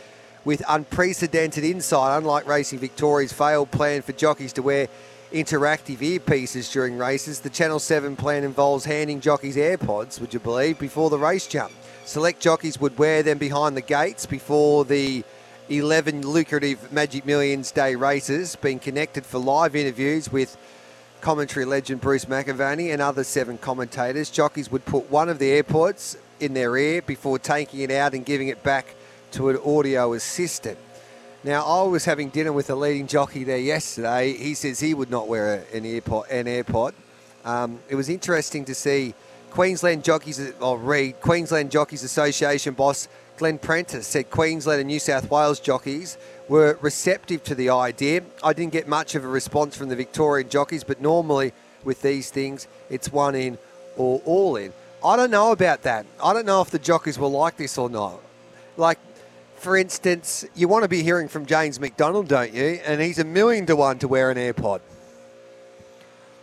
with 0.45 0.63
unprecedented 0.67 1.63
insight, 1.63 2.17
unlike 2.17 2.47
Racing 2.47 2.79
Victoria's 2.79 3.33
failed 3.33 3.71
plan 3.71 4.01
for 4.01 4.13
jockeys 4.13 4.53
to 4.53 4.61
wear 4.61 4.87
interactive 5.31 5.97
earpieces 5.97 6.71
during 6.71 6.97
races. 6.97 7.41
The 7.41 7.49
Channel 7.49 7.79
7 7.79 8.15
plan 8.15 8.43
involves 8.43 8.85
handing 8.85 9.21
jockeys 9.21 9.55
AirPods, 9.55 10.19
would 10.19 10.33
you 10.33 10.39
believe, 10.39 10.79
before 10.79 11.09
the 11.09 11.19
race 11.19 11.47
jump. 11.47 11.73
Select 12.05 12.39
jockeys 12.39 12.79
would 12.79 12.97
wear 12.97 13.21
them 13.21 13.37
behind 13.37 13.77
the 13.77 13.81
gates 13.81 14.25
before 14.25 14.85
the 14.85 15.23
11 15.69 16.25
lucrative 16.27 16.91
Magic 16.91 17.25
Millions 17.25 17.71
Day 17.71 17.93
races, 17.93 18.55
being 18.55 18.79
connected 18.79 19.25
for 19.25 19.37
live 19.37 19.75
interviews 19.75 20.31
with 20.31 20.57
commentary 21.21 21.65
legend 21.65 22.01
Bruce 22.01 22.25
McAvaney 22.25 22.91
and 22.93 23.01
other 23.01 23.23
seven 23.23 23.57
commentators. 23.57 24.29
Jockeys 24.29 24.71
would 24.71 24.85
put 24.85 25.09
one 25.09 25.29
of 25.29 25.39
the 25.39 25.61
AirPods 25.61 26.17
in 26.39 26.53
their 26.53 26.75
ear 26.77 27.01
before 27.01 27.37
taking 27.39 27.81
it 27.81 27.91
out 27.91 28.13
and 28.13 28.25
giving 28.25 28.47
it 28.47 28.63
back 28.63 28.95
to 29.31 29.49
an 29.49 29.57
audio 29.65 30.13
assistant. 30.13 30.77
Now, 31.43 31.65
I 31.65 31.83
was 31.83 32.05
having 32.05 32.29
dinner 32.29 32.51
with 32.51 32.69
a 32.69 32.75
leading 32.75 33.07
jockey 33.07 33.43
there 33.43 33.57
yesterday. 33.57 34.33
He 34.33 34.53
says 34.53 34.79
he 34.79 34.93
would 34.93 35.09
not 35.09 35.27
wear 35.27 35.65
an 35.73 35.83
AirPod. 35.83 36.29
An 36.29 36.45
AirPod. 36.45 36.93
Um, 37.45 37.79
it 37.87 37.95
was 37.95 38.09
interesting 38.09 38.65
to 38.65 38.75
see 38.75 39.13
Queensland 39.51 40.03
Jockeys, 40.03 40.53
I'll 40.61 40.77
read, 40.77 41.21
Queensland 41.21 41.71
Jockeys 41.71 42.03
Association 42.03 42.73
boss 42.73 43.07
Glenn 43.39 43.57
Prentice 43.57 44.05
said 44.05 44.29
Queensland 44.29 44.81
and 44.81 44.87
New 44.87 44.99
South 44.99 45.31
Wales 45.31 45.61
jockeys 45.61 46.17
were 46.49 46.77
receptive 46.81 47.41
to 47.45 47.55
the 47.55 47.69
idea. 47.69 48.21
I 48.43 48.51
didn't 48.51 48.73
get 48.73 48.85
much 48.85 49.15
of 49.15 49.23
a 49.23 49.29
response 49.29 49.77
from 49.77 49.87
the 49.87 49.95
Victorian 49.95 50.49
jockeys, 50.49 50.83
but 50.83 50.99
normally 50.99 51.53
with 51.85 52.01
these 52.01 52.29
things, 52.29 52.67
it's 52.89 53.13
one 53.13 53.35
in 53.35 53.57
or 53.95 54.21
all 54.25 54.57
in. 54.57 54.73
I 55.05 55.15
don't 55.15 55.31
know 55.31 55.53
about 55.53 55.83
that. 55.83 56.05
I 56.21 56.33
don't 56.33 56.45
know 56.45 56.61
if 56.61 56.69
the 56.69 56.79
jockeys 56.79 57.17
will 57.17 57.31
like 57.31 57.55
this 57.55 57.77
or 57.77 57.89
not. 57.89 58.19
Like, 58.75 58.99
for 59.55 59.77
instance, 59.77 60.45
you 60.53 60.67
want 60.67 60.83
to 60.83 60.89
be 60.89 61.01
hearing 61.01 61.29
from 61.29 61.45
James 61.45 61.79
McDonald, 61.79 62.27
don't 62.27 62.53
you? 62.53 62.81
And 62.85 62.99
he's 62.99 63.19
a 63.19 63.23
million 63.23 63.65
to 63.67 63.75
one 63.77 63.99
to 63.99 64.09
wear 64.09 64.31
an 64.31 64.37
AirPod. 64.37 64.81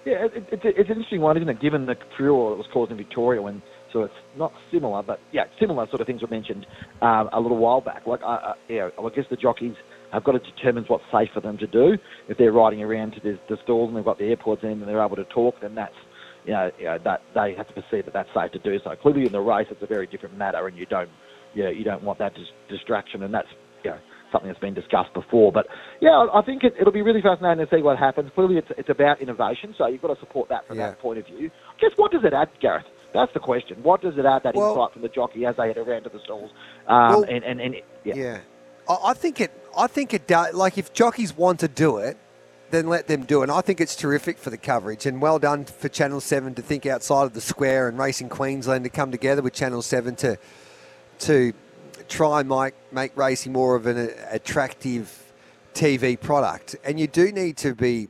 Yeah, 0.06 0.24
it, 0.24 0.34
it, 0.34 0.60
it's 0.64 0.88
an 0.88 0.96
interesting 0.96 1.20
one, 1.20 1.36
isn't 1.36 1.48
it? 1.48 1.60
Given 1.60 1.84
the 1.84 1.98
furor 2.16 2.50
that 2.50 2.56
was 2.56 2.66
caused 2.72 2.90
in 2.90 2.96
Victoria 2.96 3.42
when, 3.42 3.60
so 3.96 4.02
it's 4.02 4.14
not 4.36 4.52
similar, 4.70 5.02
but 5.02 5.18
yeah, 5.32 5.44
similar 5.58 5.86
sort 5.88 6.02
of 6.02 6.06
things 6.06 6.20
were 6.20 6.28
mentioned 6.28 6.66
um, 7.00 7.30
a 7.32 7.40
little 7.40 7.56
while 7.56 7.80
back. 7.80 8.06
Like, 8.06 8.20
uh, 8.22 8.52
yeah, 8.68 8.90
I 8.98 9.08
guess 9.14 9.24
the 9.30 9.36
jockeys 9.36 9.74
have 10.12 10.22
got 10.22 10.32
to 10.32 10.38
determine 10.38 10.84
what's 10.88 11.04
safe 11.10 11.30
for 11.32 11.40
them 11.40 11.56
to 11.56 11.66
do. 11.66 11.96
If 12.28 12.36
they're 12.36 12.52
riding 12.52 12.82
around 12.82 13.12
to 13.12 13.20
the, 13.20 13.38
the 13.48 13.56
stalls 13.64 13.88
and 13.88 13.96
they've 13.96 14.04
got 14.04 14.18
the 14.18 14.24
AirPods 14.24 14.64
in 14.64 14.72
and 14.72 14.82
they're 14.82 15.02
able 15.02 15.16
to 15.16 15.24
talk, 15.24 15.54
then 15.62 15.74
that's 15.74 15.94
you 16.44 16.52
know, 16.52 16.70
you 16.78 16.84
know 16.84 16.98
that 17.04 17.22
they 17.34 17.54
have 17.56 17.66
to 17.68 17.74
perceive 17.74 18.04
that 18.04 18.12
that's 18.12 18.28
safe 18.34 18.52
to 18.52 18.58
do 18.58 18.78
so. 18.84 18.94
Clearly, 19.00 19.24
in 19.24 19.32
the 19.32 19.40
race, 19.40 19.66
it's 19.70 19.82
a 19.82 19.86
very 19.86 20.06
different 20.06 20.36
matter, 20.36 20.68
and 20.68 20.76
you 20.76 20.84
don't 20.84 21.08
yeah, 21.54 21.70
you 21.70 21.84
don't 21.84 22.02
want 22.02 22.18
that 22.18 22.34
dis- 22.34 22.52
distraction, 22.68 23.22
and 23.22 23.32
that's 23.32 23.48
you 23.82 23.90
know, 23.90 23.98
something 24.30 24.48
that's 24.48 24.60
been 24.60 24.74
discussed 24.74 25.14
before. 25.14 25.50
But 25.50 25.66
yeah, 26.00 26.26
I 26.32 26.42
think 26.42 26.62
it, 26.64 26.74
will 26.84 26.92
be 26.92 27.02
really 27.02 27.22
fascinating 27.22 27.64
to 27.64 27.74
see 27.74 27.82
what 27.82 27.98
happens. 27.98 28.30
Clearly, 28.34 28.58
it's 28.58 28.68
it's 28.76 28.90
about 28.90 29.22
innovation, 29.22 29.74
so 29.78 29.86
you've 29.86 30.02
got 30.02 30.14
to 30.14 30.20
support 30.20 30.50
that 30.50 30.68
from 30.68 30.78
yeah. 30.78 30.90
that 30.90 31.00
point 31.00 31.18
of 31.18 31.26
view. 31.26 31.50
Guess 31.80 31.92
what 31.96 32.12
does 32.12 32.22
it 32.24 32.34
add, 32.34 32.48
Gareth? 32.60 32.84
That's 33.16 33.32
the 33.32 33.40
question. 33.40 33.82
What 33.82 34.02
does 34.02 34.18
it 34.18 34.26
add 34.26 34.42
that 34.42 34.54
well, 34.54 34.72
insight 34.72 34.92
from 34.92 35.02
the 35.02 35.08
jockey 35.08 35.46
as 35.46 35.56
they 35.56 35.68
head 35.68 35.78
around 35.78 36.02
to 36.02 36.10
the 36.10 36.20
stalls? 36.20 36.50
Um, 36.86 37.08
well, 37.08 37.22
and, 37.24 37.42
and, 37.44 37.60
and 37.60 37.76
yeah. 38.04 38.14
yeah. 38.14 38.38
I 38.88 39.14
think 39.14 39.40
it. 39.40 39.50
I 39.76 39.86
think 39.86 40.14
it 40.14 40.26
does. 40.26 40.54
Like 40.54 40.78
if 40.78 40.92
jockeys 40.92 41.36
want 41.36 41.60
to 41.60 41.68
do 41.68 41.96
it, 41.98 42.18
then 42.70 42.88
let 42.88 43.06
them 43.06 43.24
do 43.24 43.40
it. 43.40 43.44
And 43.44 43.52
I 43.52 43.62
think 43.62 43.80
it's 43.80 43.96
terrific 43.96 44.38
for 44.38 44.50
the 44.50 44.58
coverage. 44.58 45.06
And 45.06 45.20
well 45.20 45.38
done 45.38 45.64
for 45.64 45.88
Channel 45.88 46.20
Seven 46.20 46.54
to 46.54 46.62
think 46.62 46.84
outside 46.84 47.24
of 47.24 47.32
the 47.32 47.40
square 47.40 47.88
and 47.88 47.98
Racing 47.98 48.28
Queensland 48.28 48.84
to 48.84 48.90
come 48.90 49.10
together 49.10 49.42
with 49.42 49.54
Channel 49.54 49.82
Seven 49.82 50.14
to 50.16 50.38
to 51.20 51.52
try 52.08 52.40
and 52.40 52.48
make, 52.48 52.74
make 52.92 53.16
racing 53.16 53.52
more 53.52 53.74
of 53.74 53.86
an 53.86 54.12
attractive 54.30 55.32
TV 55.74 56.20
product. 56.20 56.76
And 56.84 57.00
you 57.00 57.06
do 57.06 57.32
need 57.32 57.56
to 57.58 57.74
be 57.74 58.08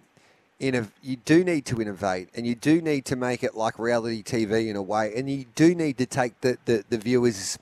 you 0.58 1.16
do 1.24 1.44
need 1.44 1.66
to 1.66 1.80
innovate 1.82 2.28
and 2.34 2.46
you 2.46 2.54
do 2.54 2.80
need 2.80 3.04
to 3.06 3.16
make 3.16 3.42
it 3.42 3.54
like 3.54 3.78
reality 3.78 4.22
TV 4.22 4.68
in 4.68 4.76
a 4.76 4.82
way. 4.82 5.12
And 5.14 5.28
you 5.28 5.44
do 5.54 5.74
need 5.74 5.98
to 5.98 6.06
take 6.06 6.40
the, 6.40 6.58
the, 6.64 6.84
the 6.88 6.98
viewers 6.98 7.58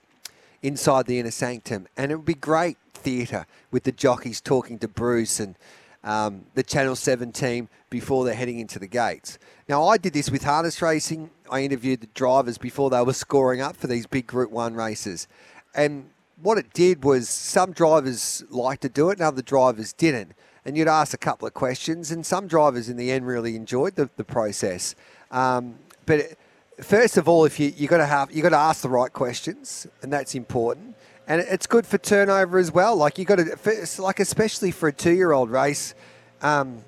inside 0.62 1.06
the 1.06 1.18
inner 1.18 1.30
sanctum. 1.30 1.88
And 1.96 2.12
it 2.12 2.16
would 2.16 2.24
be 2.24 2.34
great 2.34 2.76
theatre 2.94 3.46
with 3.70 3.82
the 3.82 3.92
jockeys 3.92 4.40
talking 4.40 4.78
to 4.78 4.88
Bruce 4.88 5.40
and 5.40 5.56
um, 6.04 6.46
the 6.54 6.62
Channel 6.62 6.96
7 6.96 7.32
team 7.32 7.68
before 7.90 8.24
they're 8.24 8.34
heading 8.34 8.58
into 8.58 8.78
the 8.78 8.86
gates. 8.86 9.38
Now, 9.68 9.86
I 9.86 9.96
did 9.96 10.12
this 10.12 10.30
with 10.30 10.44
harness 10.44 10.80
racing. 10.82 11.30
I 11.50 11.62
interviewed 11.62 12.00
the 12.00 12.08
drivers 12.08 12.58
before 12.58 12.90
they 12.90 13.02
were 13.02 13.12
scoring 13.12 13.60
up 13.60 13.76
for 13.76 13.86
these 13.86 14.06
big 14.06 14.26
Group 14.26 14.50
1 14.50 14.74
races. 14.74 15.26
And 15.74 16.10
what 16.42 16.58
it 16.58 16.72
did 16.72 17.04
was 17.04 17.28
some 17.28 17.72
drivers 17.72 18.44
liked 18.50 18.82
to 18.82 18.88
do 18.88 19.10
it 19.10 19.18
and 19.18 19.22
other 19.26 19.42
drivers 19.42 19.92
didn't. 19.92 20.32
And 20.66 20.76
you'd 20.76 20.88
ask 20.88 21.12
a 21.12 21.18
couple 21.18 21.46
of 21.46 21.52
questions, 21.52 22.10
and 22.10 22.24
some 22.24 22.46
drivers 22.46 22.88
in 22.88 22.96
the 22.96 23.12
end 23.12 23.26
really 23.26 23.54
enjoyed 23.54 23.96
the, 23.96 24.08
the 24.16 24.24
process. 24.24 24.94
Um, 25.30 25.78
but 26.06 26.38
first 26.80 27.16
of 27.16 27.28
all, 27.28 27.44
if 27.44 27.60
you 27.60 27.72
you 27.76 27.86
got 27.86 27.98
to 27.98 28.06
have 28.06 28.32
you 28.32 28.42
got 28.42 28.50
to 28.50 28.56
ask 28.56 28.82
the 28.82 28.88
right 28.88 29.12
questions, 29.12 29.86
and 30.02 30.12
that's 30.12 30.34
important. 30.34 30.96
And 31.26 31.40
it's 31.40 31.66
good 31.66 31.86
for 31.86 31.98
turnover 31.98 32.58
as 32.58 32.70
well. 32.72 32.96
Like 32.96 33.18
you 33.18 33.24
got 33.24 33.36
to, 33.36 34.02
like 34.02 34.20
especially 34.20 34.70
for 34.70 34.88
a 34.88 34.92
two-year-old 34.92 35.50
race. 35.50 35.94
Um, 36.42 36.84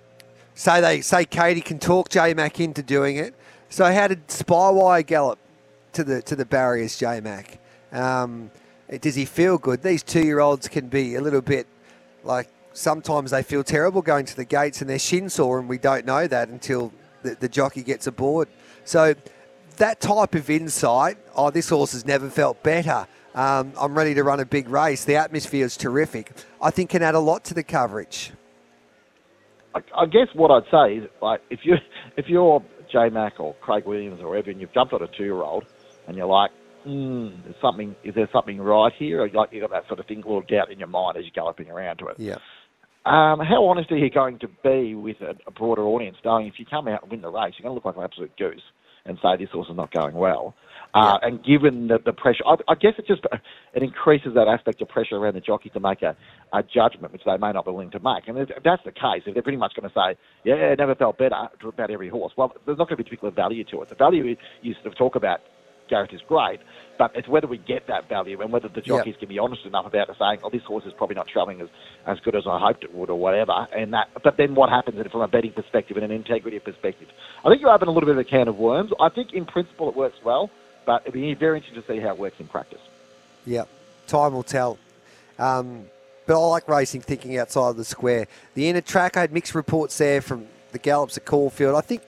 say 0.55 0.81
they 0.81 1.01
say 1.01 1.25
Katie 1.25 1.61
can 1.61 1.79
talk 1.79 2.09
J 2.09 2.35
Mac 2.35 2.61
into 2.61 2.83
doing 2.83 3.17
it. 3.17 3.35
So 3.69 3.85
how 3.93 4.09
did 4.09 4.27
Spywire 4.29 5.05
gallop 5.07 5.39
to 5.93 6.05
the 6.05 6.23
to 6.23 6.37
the 6.37 6.45
barriers, 6.47 6.97
J 6.99 7.21
Mac? 7.21 7.59
Um, 7.93 8.51
does 9.01 9.15
he 9.15 9.25
feel 9.25 9.59
good? 9.59 9.83
These 9.83 10.03
two-year-olds 10.03 10.69
can 10.69 10.89
be 10.89 11.15
a 11.15 11.21
little 11.21 11.41
bit 11.41 11.67
like 12.25 12.49
sometimes 12.77 13.31
they 13.31 13.43
feel 13.43 13.65
terrible 13.65 14.03
going 14.03 14.27
to 14.27 14.37
the 14.37 14.45
gates 14.45 14.81
and 14.81 14.91
they're 14.91 14.99
shin 14.99 15.29
sore, 15.29 15.59
and 15.59 15.69
we 15.69 15.79
don't 15.79 16.05
know 16.05 16.27
that 16.27 16.49
until 16.49 16.93
the, 17.23 17.35
the 17.35 17.49
jockey 17.49 17.83
gets 17.83 18.07
aboard. 18.07 18.49
So 18.85 19.15
that 19.79 20.01
type 20.01 20.35
of 20.35 20.49
insight, 20.49 21.19
oh, 21.35 21.51
this 21.51 21.69
horse 21.69 21.93
has 21.93 22.07
never 22.07 22.31
felt 22.31 22.63
better. 22.63 23.07
Um, 23.35 23.73
I'm 23.79 23.95
ready 23.95 24.15
to 24.15 24.25
run 24.25 24.41
a 24.41 24.47
big 24.47 24.69
race. 24.69 25.05
The 25.05 25.17
atmosphere 25.17 25.65
is 25.65 25.77
terrific. 25.77 26.33
I 26.61 26.71
think 26.71 26.91
can 26.91 27.03
add 27.03 27.15
a 27.15 27.21
lot 27.21 27.45
to 27.47 27.55
the 27.55 27.63
coverage. 27.63 28.33
I, 29.75 29.81
I 29.95 30.07
guess 30.07 30.29
what 30.35 30.51
I'd 30.51 30.71
say 30.71 30.97
is, 30.99 31.11
like, 31.21 31.43
if 31.51 31.61
you 31.65 31.75
if 32.17 32.27
you're 32.29 32.63
J 32.91 33.11
Mac 33.11 33.39
or 33.39 33.55
Craig 33.61 33.85
Williams 33.85 34.21
or 34.21 34.35
whoever, 34.35 34.51
and 34.51 34.61
you've 34.61 34.73
jumped 34.73 34.95
on 34.95 35.03
a 35.03 35.09
two-year-old, 35.09 35.65
and 36.07 36.17
you're 36.17 36.27
like, 36.27 36.51
mm, 36.87 37.49
is 37.49 37.55
something 37.61 37.95
is 38.05 38.15
there 38.15 38.29
something 38.33 38.59
right 38.59 38.93
here? 38.99 39.23
Or 39.23 39.29
like 39.29 39.53
you 39.53 39.61
got 39.61 39.71
that 39.71 39.87
sort 39.87 40.01
of 40.01 40.07
thing, 40.07 40.19
little 40.19 40.41
doubt 40.41 40.71
in 40.71 40.79
your 40.79 40.89
mind 40.89 41.19
as 41.19 41.25
you're 41.25 41.33
galloping 41.35 41.71
around 41.71 41.99
to 41.99 42.07
it. 42.07 42.19
Yeah. 42.19 42.37
Um, 43.07 43.39
how 43.39 43.65
honest 43.65 43.93
are 43.93 43.97
you 43.97 44.11
going 44.11 44.41
to 44.41 44.49
be 44.65 44.97
with 44.97 45.21
a, 45.21 45.35
a 45.47 45.53
broader 45.53 45.83
audience, 45.83 46.17
knowing 46.25 46.49
if 46.49 46.55
you 46.59 46.67
come 46.67 46.89
out 46.89 47.03
and 47.03 47.11
win 47.13 47.21
the 47.21 47.31
race, 47.31 47.55
you're 47.57 47.63
going 47.63 47.71
to 47.71 47.75
look 47.75 47.85
like 47.85 47.97
an 47.97 48.03
absolute 48.03 48.37
goose 48.37 48.63
and 49.05 49.17
say 49.23 49.37
this 49.39 49.49
horse 49.53 49.69
is 49.71 49.77
not 49.77 49.93
going 49.93 50.17
well? 50.17 50.57
Uh, 50.93 51.19
and 51.23 51.45
given 51.45 51.87
the, 51.87 51.99
the 52.05 52.13
pressure, 52.13 52.43
I, 52.45 52.57
I, 52.67 52.75
guess 52.75 52.95
it 52.99 53.07
just 53.07 53.21
it 53.75 53.83
increases 53.83 54.35
that 54.35 54.49
aspect 54.49 54.83
of 54.83 54.89
pressure 54.89 55.17
around 55.17 55.35
the 55.35 55.41
jockey 55.41 55.69
to 55.71 55.79
make 55.79 56.03
a, 56.03 56.17
a 56.53 56.65
judgment, 56.65 57.13
which 57.13 57.23
they 57.25 57.37
may 57.37 57.53
not 57.53 57.65
be 57.65 57.71
willing 57.71 57.93
to 57.93 58.01
make. 58.01 58.27
And 58.27 58.39
if 58.39 58.49
that's 58.65 58.83
the 58.85 58.91
case, 58.91 59.23
if 59.25 59.35
they're 59.35 59.43
pretty 59.43 59.59
much 59.59 59.75
going 59.77 59.89
to 59.89 59.95
say, 59.95 60.19
"Yeah, 60.43 60.55
it 60.55 60.79
never 60.79 60.97
felt 60.97 61.19
better 61.19 61.37
about 61.63 61.91
every 61.91 62.09
horse," 62.09 62.33
well, 62.37 62.55
there's 62.65 62.79
not 62.79 62.89
going 62.89 62.97
to 62.97 63.05
be 63.05 63.05
particular 63.05 63.33
value 63.33 63.63
to 63.71 63.83
it. 63.83 63.89
The 63.89 63.95
value 63.95 64.35
you 64.63 64.75
sort 64.75 64.87
of 64.87 64.97
talk 64.97 65.15
about 65.15 65.41
Gareth 65.89 66.13
is 66.13 66.21
great, 66.27 66.61
but 66.99 67.13
it's 67.15 67.29
whether 67.29 67.47
we 67.47 67.59
get 67.59 67.87
that 67.89 68.09
value 68.09 68.41
and 68.41 68.53
whether 68.53 68.69
the 68.69 68.81
jockeys 68.81 69.13
yep. 69.13 69.21
can 69.21 69.29
be 69.29 69.39
honest 69.39 69.65
enough 69.65 69.87
about 69.87 70.09
it, 70.09 70.17
saying, 70.19 70.41
"Oh, 70.43 70.51
this 70.51 70.63
horse 70.63 70.85
is 70.85 70.93
probably 70.97 71.17
not 71.17 71.29
showing 71.33 71.61
as, 71.61 71.69
as 72.07 72.19
good 72.21 72.35
as 72.35 72.45
I 72.47 72.59
hoped 72.59 72.85
it 72.85 72.95
would," 72.95 73.11
or 73.11 73.19
whatever. 73.19 73.67
And 73.77 73.93
that, 73.95 74.09
but 74.23 74.37
then 74.37 74.55
what 74.55 74.71
happens 74.71 75.01
from 75.11 75.21
a 75.21 75.29
betting 75.29 75.53
perspective 75.53 75.97
and 75.97 76.05
an 76.05 76.11
integrity 76.11 76.59
perspective? 76.59 77.09
I 77.45 77.49
think 77.49 77.61
you're 77.61 77.71
open 77.71 77.89
a 77.89 77.93
little 77.93 78.07
bit 78.07 78.17
of 78.17 78.21
a 78.21 78.25
can 78.25 78.49
of 78.49 78.57
worms. 78.57 78.93
I 79.01 79.09
think 79.09 79.33
in 79.33 79.45
principle 79.45 79.89
it 79.89 79.97
works 79.97 80.19
well, 80.25 80.51
but 80.85 81.03
it'd 81.03 81.15
be 81.15 81.35
very 81.35 81.59
interesting 81.59 81.83
to 81.83 81.89
see 81.89 82.01
how 82.01 82.11
it 82.11 82.19
works 82.19 82.37
in 82.41 82.49
practice. 82.49 82.81
Yeah, 83.45 83.65
time 84.07 84.33
will 84.33 84.43
tell. 84.43 84.79
Um, 85.39 85.87
but 86.27 86.35
I 86.35 86.47
like 86.47 86.69
racing 86.69 87.03
thinking 87.03 87.39
outside 87.39 87.71
of 87.71 87.77
the 87.77 87.85
square. 87.85 88.27
The 88.55 88.69
inner 88.69 88.81
track, 88.81 89.17
I 89.17 89.21
had 89.21 89.33
mixed 89.33 89.55
reports 89.55 89.97
there 89.99 90.21
from 90.21 90.47
the 90.73 90.79
gallops 90.79 91.17
at 91.17 91.25
Caulfield. 91.25 91.77
I 91.77 91.81
think 91.81 92.03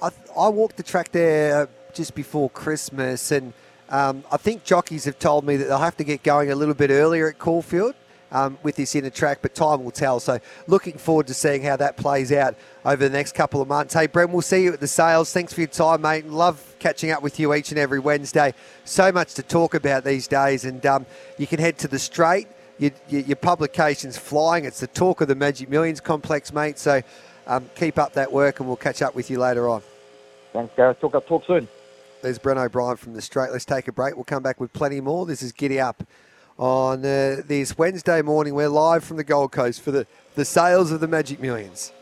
I, 0.00 0.10
I 0.36 0.48
walked 0.48 0.76
the 0.76 0.82
track 0.82 1.12
there 1.12 1.68
just 1.98 2.14
before 2.14 2.48
Christmas, 2.50 3.32
and 3.32 3.52
um, 3.88 4.22
I 4.30 4.36
think 4.36 4.62
jockeys 4.62 5.04
have 5.04 5.18
told 5.18 5.44
me 5.44 5.56
that 5.56 5.66
they'll 5.66 5.78
have 5.78 5.96
to 5.96 6.04
get 6.04 6.22
going 6.22 6.52
a 6.52 6.54
little 6.54 6.74
bit 6.74 6.90
earlier 6.90 7.28
at 7.28 7.38
Caulfield. 7.38 7.94
Um, 8.30 8.58
with 8.62 8.76
this 8.76 8.94
inner 8.94 9.08
track, 9.08 9.38
but 9.40 9.54
time 9.54 9.84
will 9.84 9.90
tell. 9.90 10.20
So, 10.20 10.38
looking 10.66 10.98
forward 10.98 11.28
to 11.28 11.32
seeing 11.34 11.62
how 11.62 11.76
that 11.76 11.96
plays 11.96 12.30
out 12.30 12.56
over 12.84 12.96
the 12.96 13.08
next 13.08 13.34
couple 13.34 13.62
of 13.62 13.68
months. 13.68 13.94
Hey, 13.94 14.06
Bren, 14.06 14.28
we'll 14.28 14.42
see 14.42 14.64
you 14.64 14.72
at 14.74 14.80
the 14.80 14.86
sales. 14.86 15.32
Thanks 15.32 15.54
for 15.54 15.62
your 15.62 15.68
time, 15.68 16.02
mate. 16.02 16.26
Love 16.26 16.76
catching 16.78 17.10
up 17.10 17.22
with 17.22 17.40
you 17.40 17.54
each 17.54 17.70
and 17.70 17.78
every 17.78 17.98
Wednesday. 17.98 18.52
So 18.84 19.10
much 19.10 19.32
to 19.32 19.42
talk 19.42 19.72
about 19.72 20.04
these 20.04 20.28
days, 20.28 20.66
and 20.66 20.84
um, 20.84 21.06
you 21.38 21.46
can 21.46 21.58
head 21.58 21.78
to 21.78 21.88
the 21.88 21.98
straight. 21.98 22.48
Your, 22.76 22.90
your, 23.08 23.22
your, 23.22 23.36
publication's 23.36 24.18
flying. 24.18 24.66
It's 24.66 24.80
the 24.80 24.88
talk 24.88 25.22
of 25.22 25.28
the 25.28 25.34
Magic 25.34 25.70
Millions 25.70 25.98
complex, 25.98 26.52
mate. 26.52 26.78
So, 26.78 27.00
um, 27.46 27.70
keep 27.76 27.98
up 27.98 28.12
that 28.12 28.30
work, 28.30 28.60
and 28.60 28.68
we'll 28.68 28.76
catch 28.76 29.00
up 29.00 29.14
with 29.14 29.30
you 29.30 29.38
later 29.38 29.70
on. 29.70 29.80
Thanks, 30.52 30.74
Gareth. 30.76 31.00
Talk, 31.00 31.14
up, 31.14 31.26
talk 31.26 31.46
soon. 31.46 31.68
There's 32.20 32.38
Bren 32.38 32.56
O'Brien 32.56 32.96
from 32.96 33.14
the 33.14 33.22
straight. 33.22 33.52
Let's 33.52 33.64
take 33.64 33.86
a 33.86 33.92
break. 33.92 34.16
We'll 34.16 34.24
come 34.24 34.42
back 34.42 34.58
with 34.58 34.72
plenty 34.72 35.00
more. 35.00 35.24
This 35.24 35.40
is 35.40 35.52
Giddy 35.52 35.78
Up 35.78 36.02
on 36.58 36.98
uh, 37.00 37.42
this 37.46 37.78
Wednesday 37.78 38.22
morning. 38.22 38.54
We're 38.54 38.68
live 38.68 39.04
from 39.04 39.18
the 39.18 39.24
Gold 39.24 39.52
Coast 39.52 39.82
for 39.82 39.92
the, 39.92 40.04
the 40.34 40.44
sales 40.44 40.90
of 40.90 40.98
the 40.98 41.06
Magic 41.06 41.38
Millions. 41.40 41.92